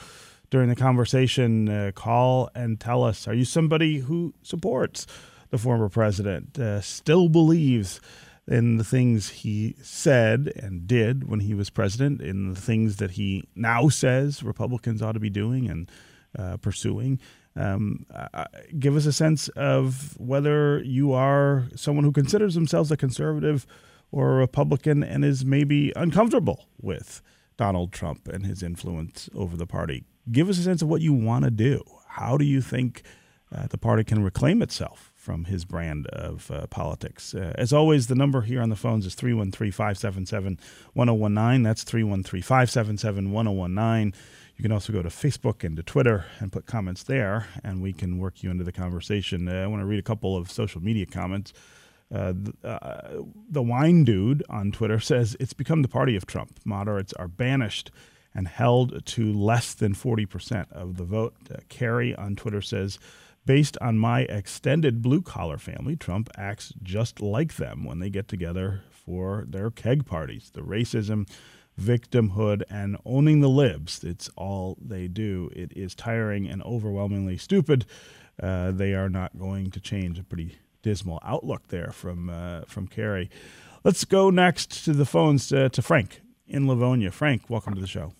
[0.49, 1.67] during the conversation.
[1.67, 5.05] Uh, call and tell us: Are you somebody who supports
[5.49, 6.57] the former president?
[6.57, 7.99] Uh, still believes
[8.47, 13.11] in the things he said and did when he was president, in the things that
[13.11, 15.91] he now says Republicans ought to be doing and
[16.37, 17.19] uh, pursuing.
[17.55, 18.45] Um, uh,
[18.79, 23.67] give us a sense of whether you are someone who considers themselves a conservative
[24.11, 27.21] or a Republican and is maybe uncomfortable with
[27.57, 30.03] Donald Trump and his influence over the party.
[30.31, 31.83] Give us a sense of what you want to do.
[32.07, 33.03] How do you think
[33.53, 37.33] uh, the party can reclaim itself from his brand of uh, politics.
[37.33, 40.59] Uh, as always, the number here on the phones is 313 577
[40.93, 41.63] 1019.
[41.63, 44.13] That's 313 577 1019.
[44.57, 47.91] You can also go to Facebook and to Twitter and put comments there, and we
[47.91, 49.47] can work you into the conversation.
[49.47, 51.53] Uh, I want to read a couple of social media comments.
[52.13, 56.59] Uh, the, uh, the wine dude on Twitter says it's become the party of Trump.
[56.65, 57.91] Moderates are banished
[58.35, 61.35] and held to less than 40% of the vote.
[61.51, 62.99] Uh, Carrie on Twitter says
[63.45, 68.29] Based on my extended blue collar family, Trump acts just like them when they get
[68.29, 70.49] together for their keg parties.
[70.53, 71.27] The racism,
[71.79, 75.49] victimhood, and owning the libs, it's all they do.
[75.55, 77.85] It is tiring and overwhelmingly stupid.
[78.41, 80.19] Uh, they are not going to change.
[80.19, 83.29] A pretty dismal outlook there from uh, from Kerry.
[83.83, 87.11] Let's go next to the phones to, to Frank in Livonia.
[87.11, 88.13] Frank, welcome to the show.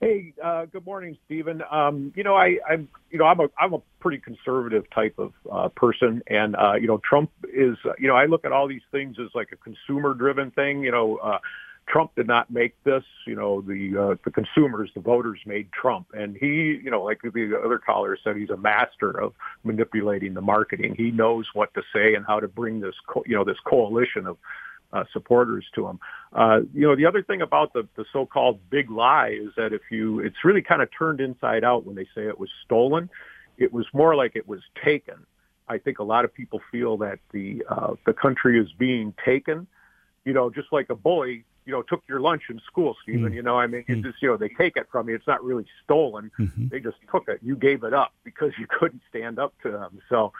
[0.00, 1.62] Hey, uh, good morning, Stephen.
[1.70, 5.32] Um, you know, I, I'm, you know, I'm a, I'm a pretty conservative type of
[5.50, 8.66] uh, person, and uh, you know, Trump is, uh, you know, I look at all
[8.66, 10.82] these things as like a consumer-driven thing.
[10.82, 11.38] You know, uh,
[11.88, 13.04] Trump did not make this.
[13.26, 17.20] You know, the uh, the consumers, the voters, made Trump, and he, you know, like
[17.22, 20.94] the other caller said, he's a master of manipulating the marketing.
[20.96, 24.26] He knows what to say and how to bring this, co- you know, this coalition
[24.26, 24.38] of
[24.92, 25.98] uh, supporters to him.
[26.32, 29.82] Uh, you know, the other thing about the, the so-called big lie is that if
[29.90, 33.08] you, it's really kind of turned inside out when they say it was stolen.
[33.58, 35.26] It was more like it was taken.
[35.68, 39.66] I think a lot of people feel that the uh, the country is being taken.
[40.24, 43.32] You know, just like a bully, you know, took your lunch in school, Stephen.
[43.32, 43.36] Mm.
[43.36, 43.84] You know, I mean, mm.
[43.88, 45.14] it's just you know they take it from you.
[45.14, 46.30] It's not really stolen.
[46.38, 46.68] Mm-hmm.
[46.68, 47.40] They just took it.
[47.42, 50.00] You gave it up because you couldn't stand up to them.
[50.08, 50.32] So,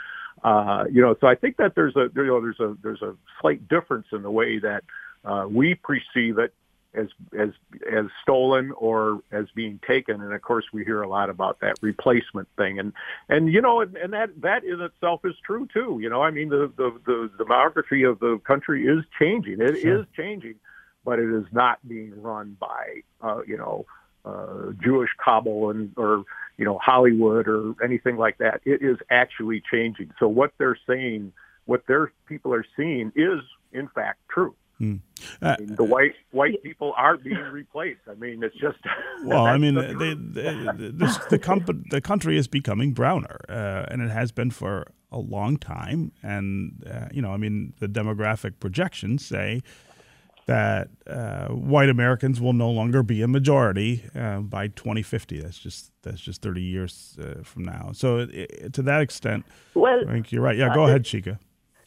[0.42, 3.14] uh, you know, so I think that there's a you know there's a there's a
[3.40, 4.84] slight difference in the way that
[5.24, 6.54] uh, we perceive it
[6.94, 7.08] as
[7.38, 7.50] as
[7.90, 11.74] as stolen or as being taken and of course we hear a lot about that
[11.80, 12.92] replacement thing and
[13.28, 16.30] and you know and, and that that in itself is true too you know i
[16.30, 20.00] mean the the the demography of the country is changing It sure.
[20.00, 20.56] is changing
[21.05, 23.84] but it is not being run by uh you know
[24.24, 26.24] uh jewish cabal and or
[26.62, 28.61] you know Hollywood or anything like that.
[28.64, 30.12] It is actually changing.
[30.18, 31.32] So what they're saying,
[31.64, 33.40] what their people are seeing, is
[33.72, 34.55] in fact true.
[34.78, 34.96] Hmm.
[35.40, 38.00] Uh, I mean, the white white people are being replaced.
[38.09, 38.78] I mean, it's just
[39.24, 39.46] well.
[39.46, 44.03] I mean, the they, they, this, the, comp- the country is becoming browner, uh, and
[44.03, 46.12] it has been for a long time.
[46.22, 49.62] And uh, you know, I mean, the demographic projections say
[50.47, 55.40] that uh, white Americans will no longer be a majority uh, by 2050.
[55.40, 57.90] That's just that's just 30 years uh, from now.
[57.93, 60.57] So it, to that extent, well, I think you're right.
[60.57, 61.38] Yeah, go uh, ahead, Shikha.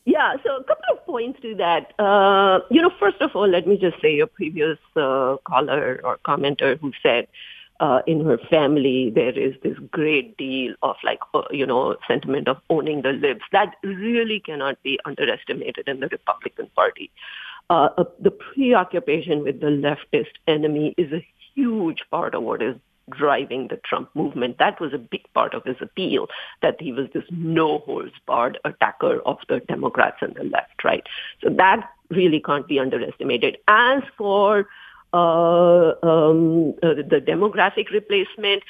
[0.05, 1.93] Yeah, so a couple of points to that.
[1.99, 6.17] Uh, you know, first of all, let me just say your previous uh, caller or
[6.25, 7.27] commenter who said
[8.07, 11.19] in her family there is this great deal of like,
[11.51, 13.41] you know, sentiment of owning the libs.
[13.51, 17.11] That really cannot be underestimated in the Republican Party
[17.69, 22.75] uh, uh, the preoccupation with the leftist enemy is a huge part of what is
[23.09, 24.57] driving the Trump movement.
[24.57, 26.27] That was a big part of his appeal,
[26.61, 31.03] that he was this no-holds-barred attacker of the Democrats and the left, right?
[31.43, 33.57] So that really can't be underestimated.
[33.67, 34.67] As for
[35.13, 38.63] uh, um, uh, the demographic replacement,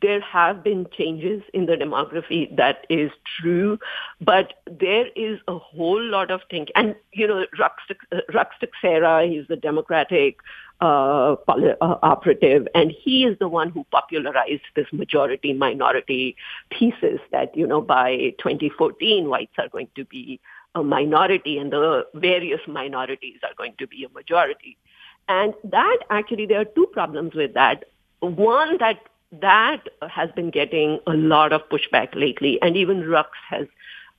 [0.00, 2.54] there have been changes in the demography.
[2.56, 3.78] That is true.
[4.20, 6.68] But there is a whole lot of things.
[6.74, 10.36] And, you know, Ruy Teixeira, he's the Democratic
[10.80, 16.36] uh, uh, operative, and he is the one who popularized this majority minority
[16.70, 20.38] thesis that, you know, by 2014, whites are going to be
[20.74, 24.76] a minority and the various minorities are going to be a majority.
[25.28, 27.84] And that actually, there are two problems with that.
[28.20, 29.00] One, that
[29.32, 33.66] that has been getting a lot of pushback lately, and even Ruy has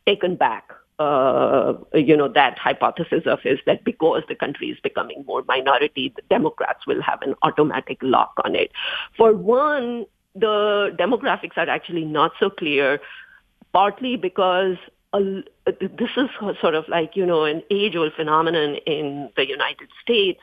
[0.05, 5.23] taken back, uh, you know, that hypothesis of his that because the country is becoming
[5.25, 8.71] more minority, the Democrats will have an automatic lock on it.
[9.15, 10.05] For one,
[10.35, 12.99] the demographics are actually not so clear,
[13.73, 14.77] partly because
[15.13, 15.19] uh,
[15.65, 16.29] this is
[16.61, 20.39] sort of like, you know, an age-old phenomenon in the United States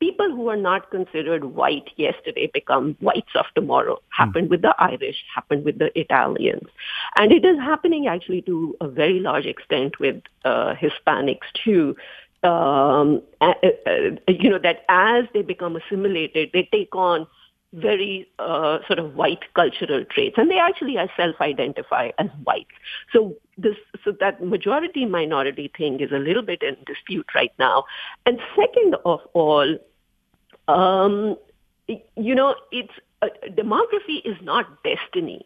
[0.00, 3.98] people who are not considered white yesterday become whites of tomorrow.
[4.10, 4.50] Happened mm.
[4.50, 6.68] with the Irish, happened with the Italians.
[7.16, 11.96] And it is happening actually to a very large extent with uh, Hispanics too.
[12.44, 13.90] Um, uh, uh,
[14.28, 17.26] you know, that as they become assimilated, they take on
[17.74, 22.66] very uh, sort of white cultural traits, and they actually self-identify as white.
[23.12, 27.84] So this, so that majority minority thing is a little bit in dispute right now.
[28.24, 29.76] And second of all,
[30.68, 31.36] um,
[31.88, 32.92] you know, it's
[33.22, 35.44] uh, demography is not destiny.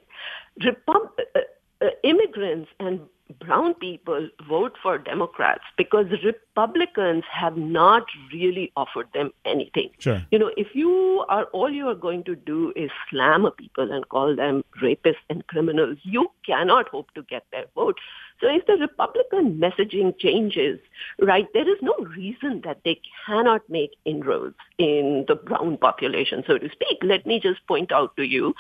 [0.63, 1.41] Repub- uh,
[1.81, 3.01] uh, immigrants and
[3.41, 9.91] brown people vote for Democrats because Republicans have not really offered them anything.
[9.99, 10.23] Sure.
[10.31, 13.91] You know, if you are all you are going to do is slam a people
[13.91, 17.99] and call them rapists and criminals, you cannot hope to get their vote.
[18.43, 20.81] So if the Republican messaging changes,
[21.21, 26.59] right, there is no reason that they cannot make inroads in the brown population, so
[26.59, 26.99] to speak.
[27.03, 28.55] Let me just point out to you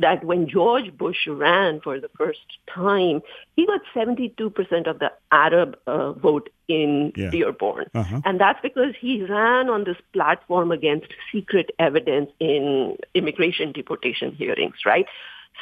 [0.00, 3.22] that when George Bush ran for the first time,
[3.54, 7.30] he got 72% of the Arab uh, vote in yeah.
[7.30, 7.86] Dearborn.
[7.94, 8.20] Uh-huh.
[8.24, 14.78] And that's because he ran on this platform against secret evidence in immigration deportation hearings,
[14.84, 15.06] right?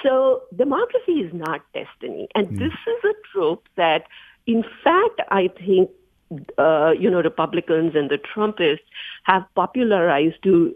[0.03, 2.29] So democracy is not destiny.
[2.35, 2.59] And mm.
[2.59, 4.05] this is a trope that
[4.47, 5.91] in fact, I think
[6.59, 8.81] uh, you know Republicans and the Trumpists
[9.25, 10.75] have popularized to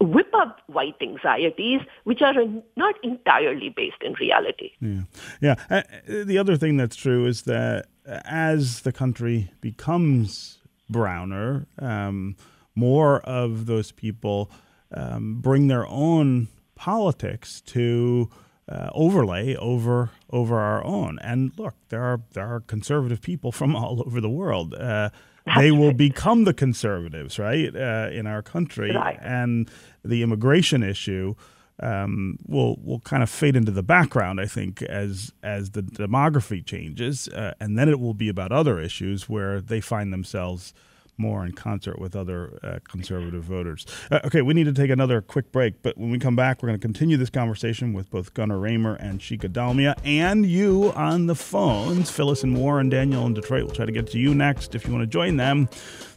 [0.00, 2.34] whip up white anxieties, which are
[2.76, 4.70] not entirely based in reality.
[4.80, 5.02] Yeah,
[5.40, 5.54] yeah.
[5.70, 5.82] Uh,
[6.24, 10.58] the other thing that's true is that as the country becomes
[10.90, 12.36] browner, um,
[12.74, 14.50] more of those people
[14.94, 18.28] um, bring their own politics to
[18.68, 21.18] uh, overlay over over our own.
[21.20, 24.74] And look, there are there are conservative people from all over the world.
[24.74, 25.10] Uh,
[25.56, 29.18] they will become the conservatives, right, uh, in our country, right.
[29.20, 29.68] and
[30.04, 31.34] the immigration issue
[31.80, 36.64] um, will will kind of fade into the background, I think, as as the demography
[36.64, 40.72] changes, uh, and then it will be about other issues where they find themselves
[41.18, 43.86] more in concert with other uh, conservative voters.
[44.10, 46.68] Uh, okay, we need to take another quick break, but when we come back, we're
[46.68, 51.26] going to continue this conversation with both Gunner Ramer and Shikha Dalmia and you on
[51.26, 52.10] the phones.
[52.10, 53.64] Phyllis and Warren, Daniel in Detroit.
[53.64, 55.68] We'll try to get to you next if you want to join them.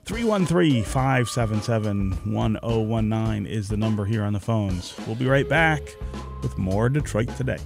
[0.06, 4.96] 313 577 1019 is the number here on the phones.
[5.08, 5.82] We'll be right back
[6.42, 7.58] with more Detroit Today.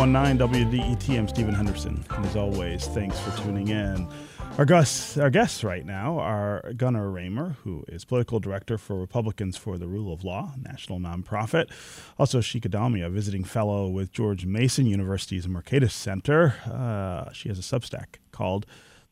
[0.00, 1.18] 1019 WDET.
[1.18, 2.02] I'm Stephen Henderson.
[2.08, 4.08] And as always, thanks for tuning in.
[4.56, 9.58] Our guests, our guests right now are Gunner Ramer, who is political director for Republicans
[9.58, 11.70] for the Rule of Law, national nonprofit.
[12.18, 16.54] Also, Shikha Dalmia, visiting fellow with George Mason University's Mercatus Center.
[16.64, 18.64] Uh, she has a Substack called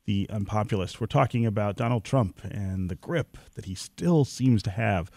[0.06, 1.02] The Unpopulist.
[1.02, 5.10] We're talking about Donald Trump and the grip that he still seems to have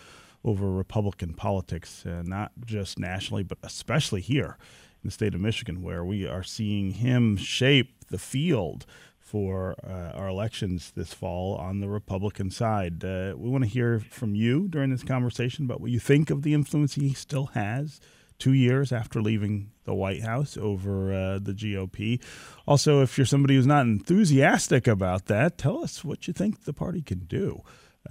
[0.43, 4.57] over Republican politics, uh, not just nationally, but especially here
[5.03, 8.85] in the state of Michigan, where we are seeing him shape the field
[9.31, 13.03] for uh, our elections this fall on the Republican side.
[13.03, 16.41] Uh, we want to hear from you during this conversation about what you think of
[16.41, 18.01] the influence he still has
[18.39, 22.19] two years after leaving the White House over uh, the GOP.
[22.67, 26.73] Also, if you're somebody who's not enthusiastic about that, tell us what you think the
[26.73, 27.61] party can do.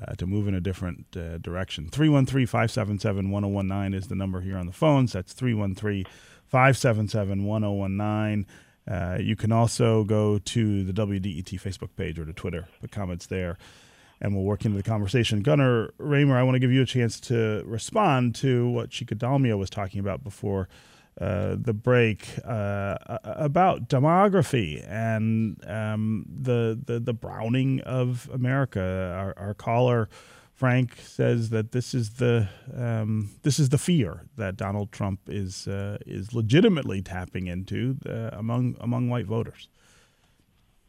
[0.01, 1.89] Uh, to move in a different uh, direction.
[1.91, 5.13] 313 577 1019 is the number here on the phones.
[5.13, 6.05] That's 313
[6.51, 8.47] 577 1019.
[8.91, 13.27] Uh, you can also go to the WDET Facebook page or to Twitter, put comments
[13.27, 13.57] there,
[14.21, 15.43] and we'll work into the conversation.
[15.43, 19.57] Gunner Ramer, I want to give you a chance to respond to what Shikha Dalmia
[19.57, 20.69] was talking about before
[21.21, 29.15] uh, the break uh, about demography and um, the, the, the browning of America.
[29.17, 30.09] Our, our caller
[30.61, 32.47] Frank says that this is the
[32.77, 38.29] um, this is the fear that Donald Trump is uh, is legitimately tapping into uh,
[38.35, 39.69] among among white voters.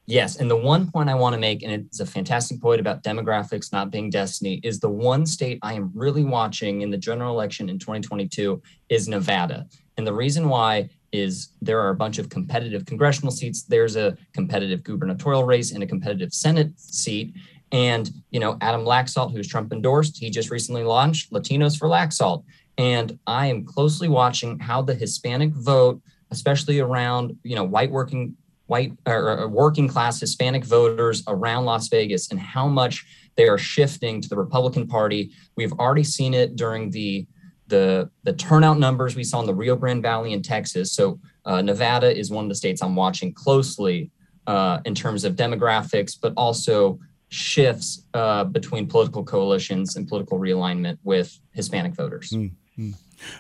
[0.08, 3.02] Yes, and the one point I want to make, and it's a fantastic point about
[3.02, 7.34] demographics not being destiny, is the one state I am really watching in the general
[7.34, 12.28] election in 2022 is Nevada, and the reason why is there are a bunch of
[12.28, 13.64] competitive congressional seats.
[13.64, 17.34] There's a competitive gubernatorial race and a competitive Senate seat.
[17.72, 22.44] And, you know, Adam Laxalt, who's Trump endorsed, he just recently launched Latinos for Laxalt.
[22.78, 26.02] And I am closely watching how the Hispanic vote,
[26.32, 28.36] especially around, you know, white working
[28.68, 33.06] white or working class Hispanic voters around Las Vegas and how much
[33.36, 35.32] they are shifting to the Republican Party.
[35.58, 37.28] We've already seen it during the
[37.68, 40.94] the the turnout numbers we saw in the Rio Grande Valley in Texas.
[40.94, 44.10] So uh, Nevada is one of the states I'm watching closely
[44.48, 47.00] uh, in terms of demographics, but also
[47.32, 52.32] shifts uh, between political coalitions and political realignment with Hispanic voters.
[52.32, 52.92] Mm-hmm.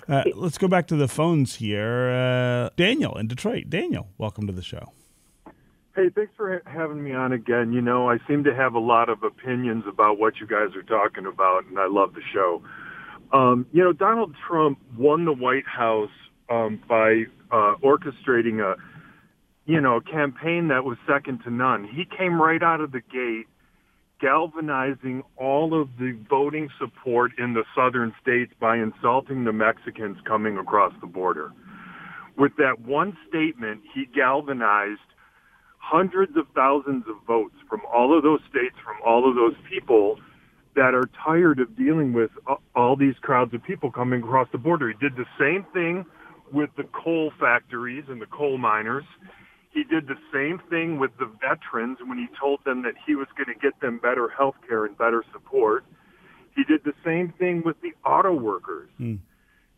[0.07, 2.09] Uh, let's go back to the phones here.
[2.09, 3.69] Uh, Daniel in Detroit.
[3.69, 4.93] Daniel, welcome to the show.
[5.93, 7.73] Hey, thanks for having me on again.
[7.73, 10.83] You know, I seem to have a lot of opinions about what you guys are
[10.83, 12.63] talking about, and I love the show.
[13.33, 16.11] Um, you know, Donald Trump won the White House
[16.49, 18.77] um, by uh, orchestrating a,
[19.65, 21.83] you know, a campaign that was second to none.
[21.83, 23.47] He came right out of the gate
[24.21, 30.57] galvanizing all of the voting support in the southern states by insulting the Mexicans coming
[30.57, 31.51] across the border.
[32.37, 34.99] With that one statement, he galvanized
[35.79, 40.19] hundreds of thousands of votes from all of those states, from all of those people
[40.75, 42.31] that are tired of dealing with
[42.75, 44.87] all these crowds of people coming across the border.
[44.87, 46.05] He did the same thing
[46.53, 49.03] with the coal factories and the coal miners.
[49.71, 53.27] He did the same thing with the veterans when he told them that he was
[53.37, 55.85] going to get them better health care and better support.
[56.55, 58.89] He did the same thing with the auto workers.
[58.99, 59.19] Mm.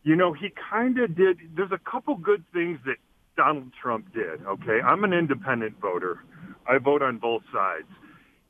[0.02, 1.38] you know, he kind of did.
[1.56, 2.96] There's a couple good things that
[3.36, 4.44] Donald Trump did.
[4.44, 6.24] Okay, I'm an independent voter.
[6.68, 7.88] I vote on both sides.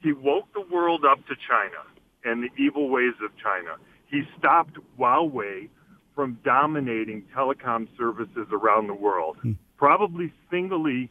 [0.00, 1.82] He woke the world up to China
[2.24, 3.76] and the evil ways of China.
[4.10, 5.68] He stopped Huawei
[6.14, 9.36] from dominating telecom services around the world.
[9.42, 9.52] Hmm.
[9.76, 11.10] Probably singly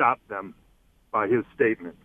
[0.00, 0.54] stopped them
[1.12, 1.98] by his statements.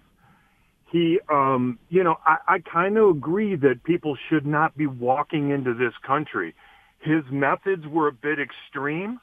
[0.92, 5.50] He, um, you know, I, I kind of agree that people should not be walking
[5.50, 6.54] into this country.
[7.00, 9.20] His methods were a bit extreme,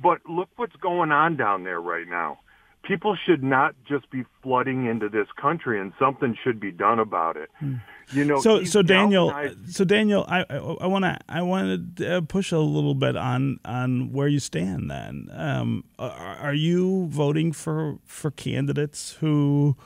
[0.00, 2.38] but look what's going on down there right now.
[2.84, 7.36] People should not just be flooding into this country, and something should be done about
[7.36, 7.48] it.
[7.58, 7.76] Hmm.
[8.12, 8.40] You know.
[8.40, 9.32] So, so Daniel,
[9.68, 13.58] so Daniel, I, I want to, I want to uh, push a little bit on
[13.64, 14.90] on where you stand.
[14.90, 19.76] Then, um, are, are you voting for for candidates who?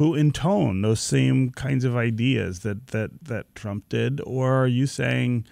[0.00, 4.86] who intone those same kinds of ideas that that that Trump did, or are you
[4.86, 5.44] saying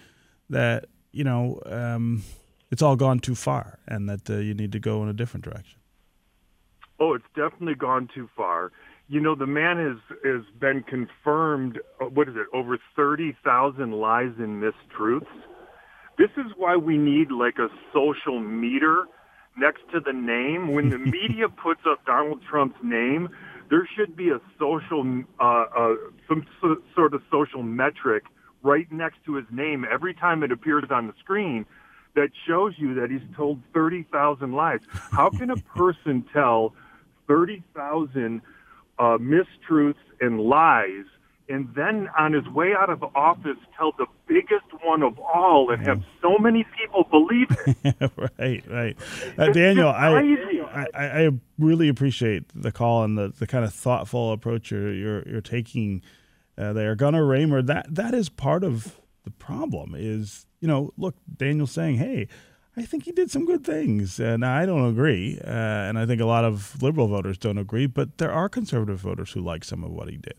[0.49, 2.23] that you know um,
[2.71, 5.45] it's all gone too far and that uh, you need to go in a different
[5.45, 5.79] direction?
[6.99, 8.73] Oh, it's definitely gone too far.
[9.09, 11.81] You know, the man has has been confirmed.
[12.01, 12.47] Uh, what is it?
[12.53, 15.27] Over thirty thousand lies and mistruths.
[16.19, 19.07] This is why we need like a social meter
[19.57, 20.73] next to the name.
[20.73, 23.29] When the media puts up Donald Trump's name,
[23.71, 25.95] there should be a social, uh, uh,
[26.27, 26.47] some
[26.95, 28.25] sort of social metric
[28.63, 31.65] right next to his name every time it appears on the screen
[32.15, 34.81] that shows you that he's told 30,000 lies.
[35.13, 36.75] How can a person tell
[37.29, 38.43] 30,000
[38.99, 41.05] uh, mistruths and lies
[41.49, 45.83] and then on his way out of office tell the biggest one of all and
[45.87, 48.13] have so many people believe it.
[48.39, 48.97] right, right.
[49.39, 54.33] Uh, Daniel, I, I, I really appreciate the call and the, the kind of thoughtful
[54.33, 56.03] approach you're you're, you're taking
[56.59, 56.95] uh, there.
[56.95, 59.95] Gunner Ramer, that that is part of the problem.
[59.97, 62.29] Is you know, look, Daniel's saying, hey.
[62.79, 66.21] I think he did some good things, and I don't agree, uh, and I think
[66.21, 67.87] a lot of liberal voters don't agree.
[67.87, 70.35] But there are conservative voters who like some of what he did.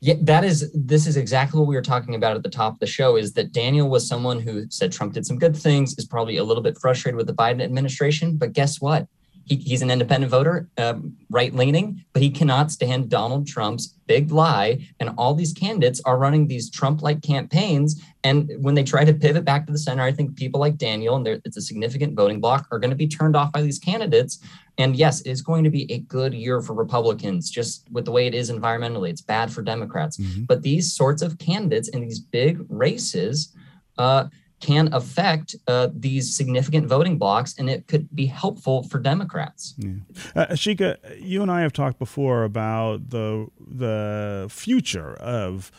[0.00, 2.78] Yeah, that is this is exactly what we were talking about at the top of
[2.80, 6.06] the show is that Daniel was someone who said Trump did some good things, is
[6.06, 9.06] probably a little bit frustrated with the Biden administration, but guess what?
[9.44, 14.30] He, he's an independent voter, um, right leaning, but he cannot stand Donald Trump's big
[14.30, 14.86] lie.
[15.00, 18.00] And all these candidates are running these Trump like campaigns.
[18.24, 21.16] And when they try to pivot back to the center, I think people like Daniel,
[21.16, 24.38] and it's a significant voting bloc, are going to be turned off by these candidates.
[24.78, 28.26] And yes, it's going to be a good year for Republicans, just with the way
[28.26, 29.10] it is environmentally.
[29.10, 30.16] It's bad for Democrats.
[30.18, 30.44] Mm-hmm.
[30.44, 33.54] But these sorts of candidates in these big races,
[33.98, 34.28] uh,
[34.62, 39.74] can affect uh, these significant voting blocks, and it could be helpful for Democrats.
[39.76, 39.90] Yeah.
[40.34, 45.70] Uh, Shikha, you and I have talked before about the the future of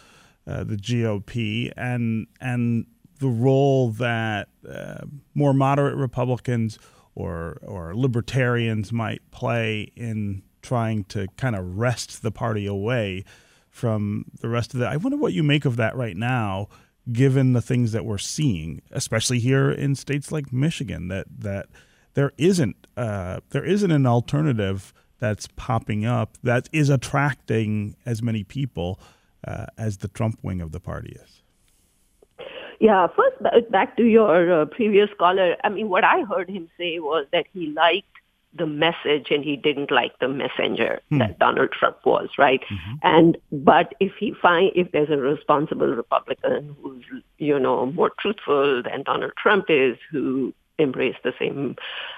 [0.45, 2.86] uh, the GOP and and
[3.19, 6.77] the role that uh, more moderate Republicans
[7.15, 13.23] or or libertarians might play in trying to kind of wrest the party away
[13.69, 14.88] from the rest of the.
[14.88, 16.67] I wonder what you make of that right now
[17.12, 21.68] given the things that we're seeing, especially here in states like Michigan, that that
[22.14, 28.43] there isn't uh, there isn't an alternative that's popping up that is attracting as many
[28.43, 28.99] people
[29.47, 31.41] uh, as the Trump wing of the party is.
[32.80, 35.56] Yeah, first back to your uh, previous caller.
[35.64, 38.12] I mean, what I heard him say was that he liked
[38.56, 41.20] the message and he didn't like the messenger hmm.
[41.20, 42.62] that Donald Trump was, right?
[42.62, 42.93] Mm-hmm.
[43.01, 47.04] And but if he find if there's a responsible Republican who's
[47.38, 51.76] you know more truthful than Donald Trump is, who embraced the same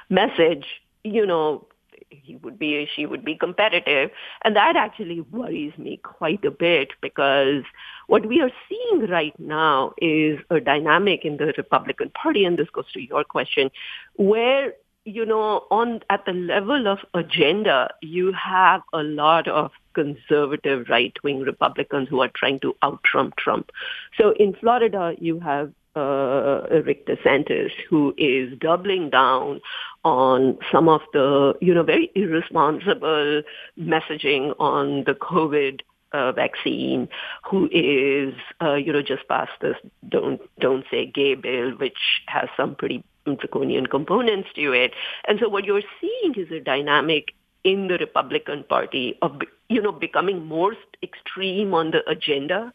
[0.09, 0.65] message,
[1.03, 1.67] you know,
[2.09, 4.11] he would be she would be competitive
[4.43, 7.63] and that actually worries me quite a bit because
[8.07, 12.69] what we are seeing right now is a dynamic in the republican party and this
[12.69, 13.71] goes to your question
[14.15, 14.73] where
[15.05, 21.41] you know, on at the level of agenda, you have a lot of conservative right-wing
[21.41, 23.71] Republicans who are trying to out-Trump Trump.
[24.17, 29.61] So in Florida, you have uh, Rick DeSantis, who is doubling down
[30.03, 33.43] on some of the, you know, very irresponsible
[33.79, 35.81] messaging on the COVID
[36.11, 37.07] uh, vaccine,
[37.49, 39.77] who is, uh, you know, just passed this
[40.07, 41.97] "Don't Don't Say Gay" bill, which
[42.27, 44.93] has some pretty draconian components to it.
[45.27, 49.91] And so what you're seeing is a dynamic in the Republican Party of, you know,
[49.91, 52.71] becoming more extreme on the agenda.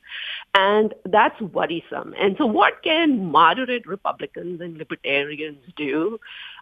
[0.55, 2.15] And that's worrisome.
[2.19, 6.19] And so what can moderate Republicans and libertarians do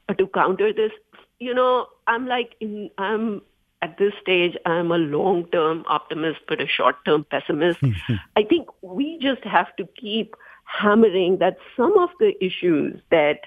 [0.09, 0.93] uh, to counter this?
[1.41, 3.41] You know, I'm like, in, I'm
[3.80, 7.78] at this stage, I'm a long-term optimist, but a short-term pessimist.
[8.36, 10.34] I think we just have to keep
[10.64, 13.41] hammering that some of the issues that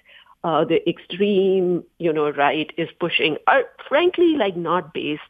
[0.43, 5.21] uh, the extreme, you know, right is pushing are frankly like not based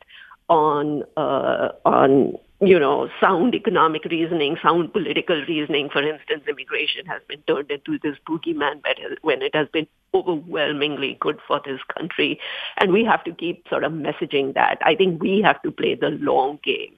[0.49, 5.89] on uh, on you know sound economic reasoning, sound political reasoning.
[5.89, 8.81] For instance, immigration has been turned into this boogeyman
[9.21, 12.39] when it has been overwhelmingly good for this country,
[12.77, 14.77] and we have to keep sort of messaging that.
[14.81, 16.95] I think we have to play the long game.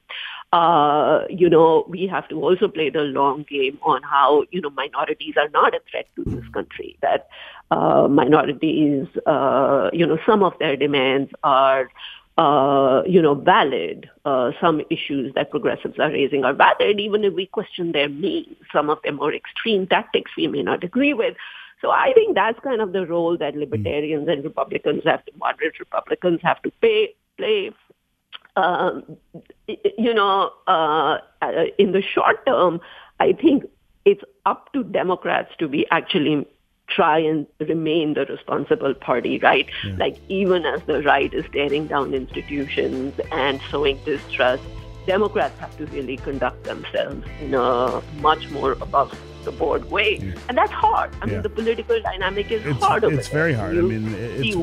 [0.54, 4.70] Uh, you know, we have to also play the long game on how, you know,
[4.70, 7.28] minorities are not a threat to this country, that
[7.72, 11.90] uh, minorities, uh, you know, some of their demands are
[12.38, 14.10] uh, you know, valid.
[14.26, 18.56] Uh, some issues that progressives are raising are valid, even if we question their means.
[18.72, 21.36] Some of their more extreme tactics we may not agree with.
[21.82, 25.80] So I think that's kind of the role that libertarians and Republicans have to, moderate
[25.80, 27.72] Republicans have to pay, play.
[28.56, 29.18] Um,
[29.68, 32.82] you know, uh, uh in the short term,
[33.20, 33.64] I think
[34.06, 36.46] it's up to Democrats to be actually
[36.88, 39.68] try and remain the responsible party, right?
[39.86, 39.96] Yeah.
[39.98, 44.64] Like even as the right is tearing down institutions and sowing distrust,
[45.08, 50.18] Democrats have to really conduct themselves in a much more above the board way.
[50.18, 50.34] Yeah.
[50.48, 51.14] And that's hard.
[51.22, 51.34] I yeah.
[51.34, 53.04] mean, the political dynamic is it's, hard.
[53.04, 53.76] It's very hard.
[53.76, 54.56] You, I mean, it's,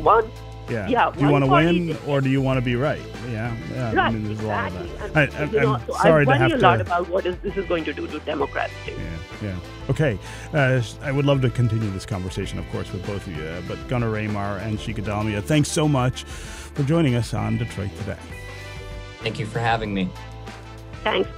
[0.71, 0.89] yeah.
[0.89, 3.03] yeah do you want to win or do you want to be right?
[3.29, 3.57] Yeah.
[3.73, 3.95] yeah.
[3.95, 3.99] Right.
[3.99, 4.79] I mean, there's exactly.
[4.79, 5.35] a lot of that.
[5.35, 7.67] And, I, am so sorry I to have a lot about what is, this is
[7.67, 8.93] going to do to Democrats too.
[8.93, 9.19] Yeah.
[9.43, 9.57] Yeah.
[9.89, 10.19] Okay.
[10.53, 13.43] Uh, I would love to continue this conversation, of course, with both of you.
[13.43, 17.91] Uh, but Gunner Ramer and Shikha Dalmia, thanks so much for joining us on Detroit
[17.99, 18.19] Today.
[19.21, 20.09] Thank you for having me.
[21.03, 21.29] Thanks.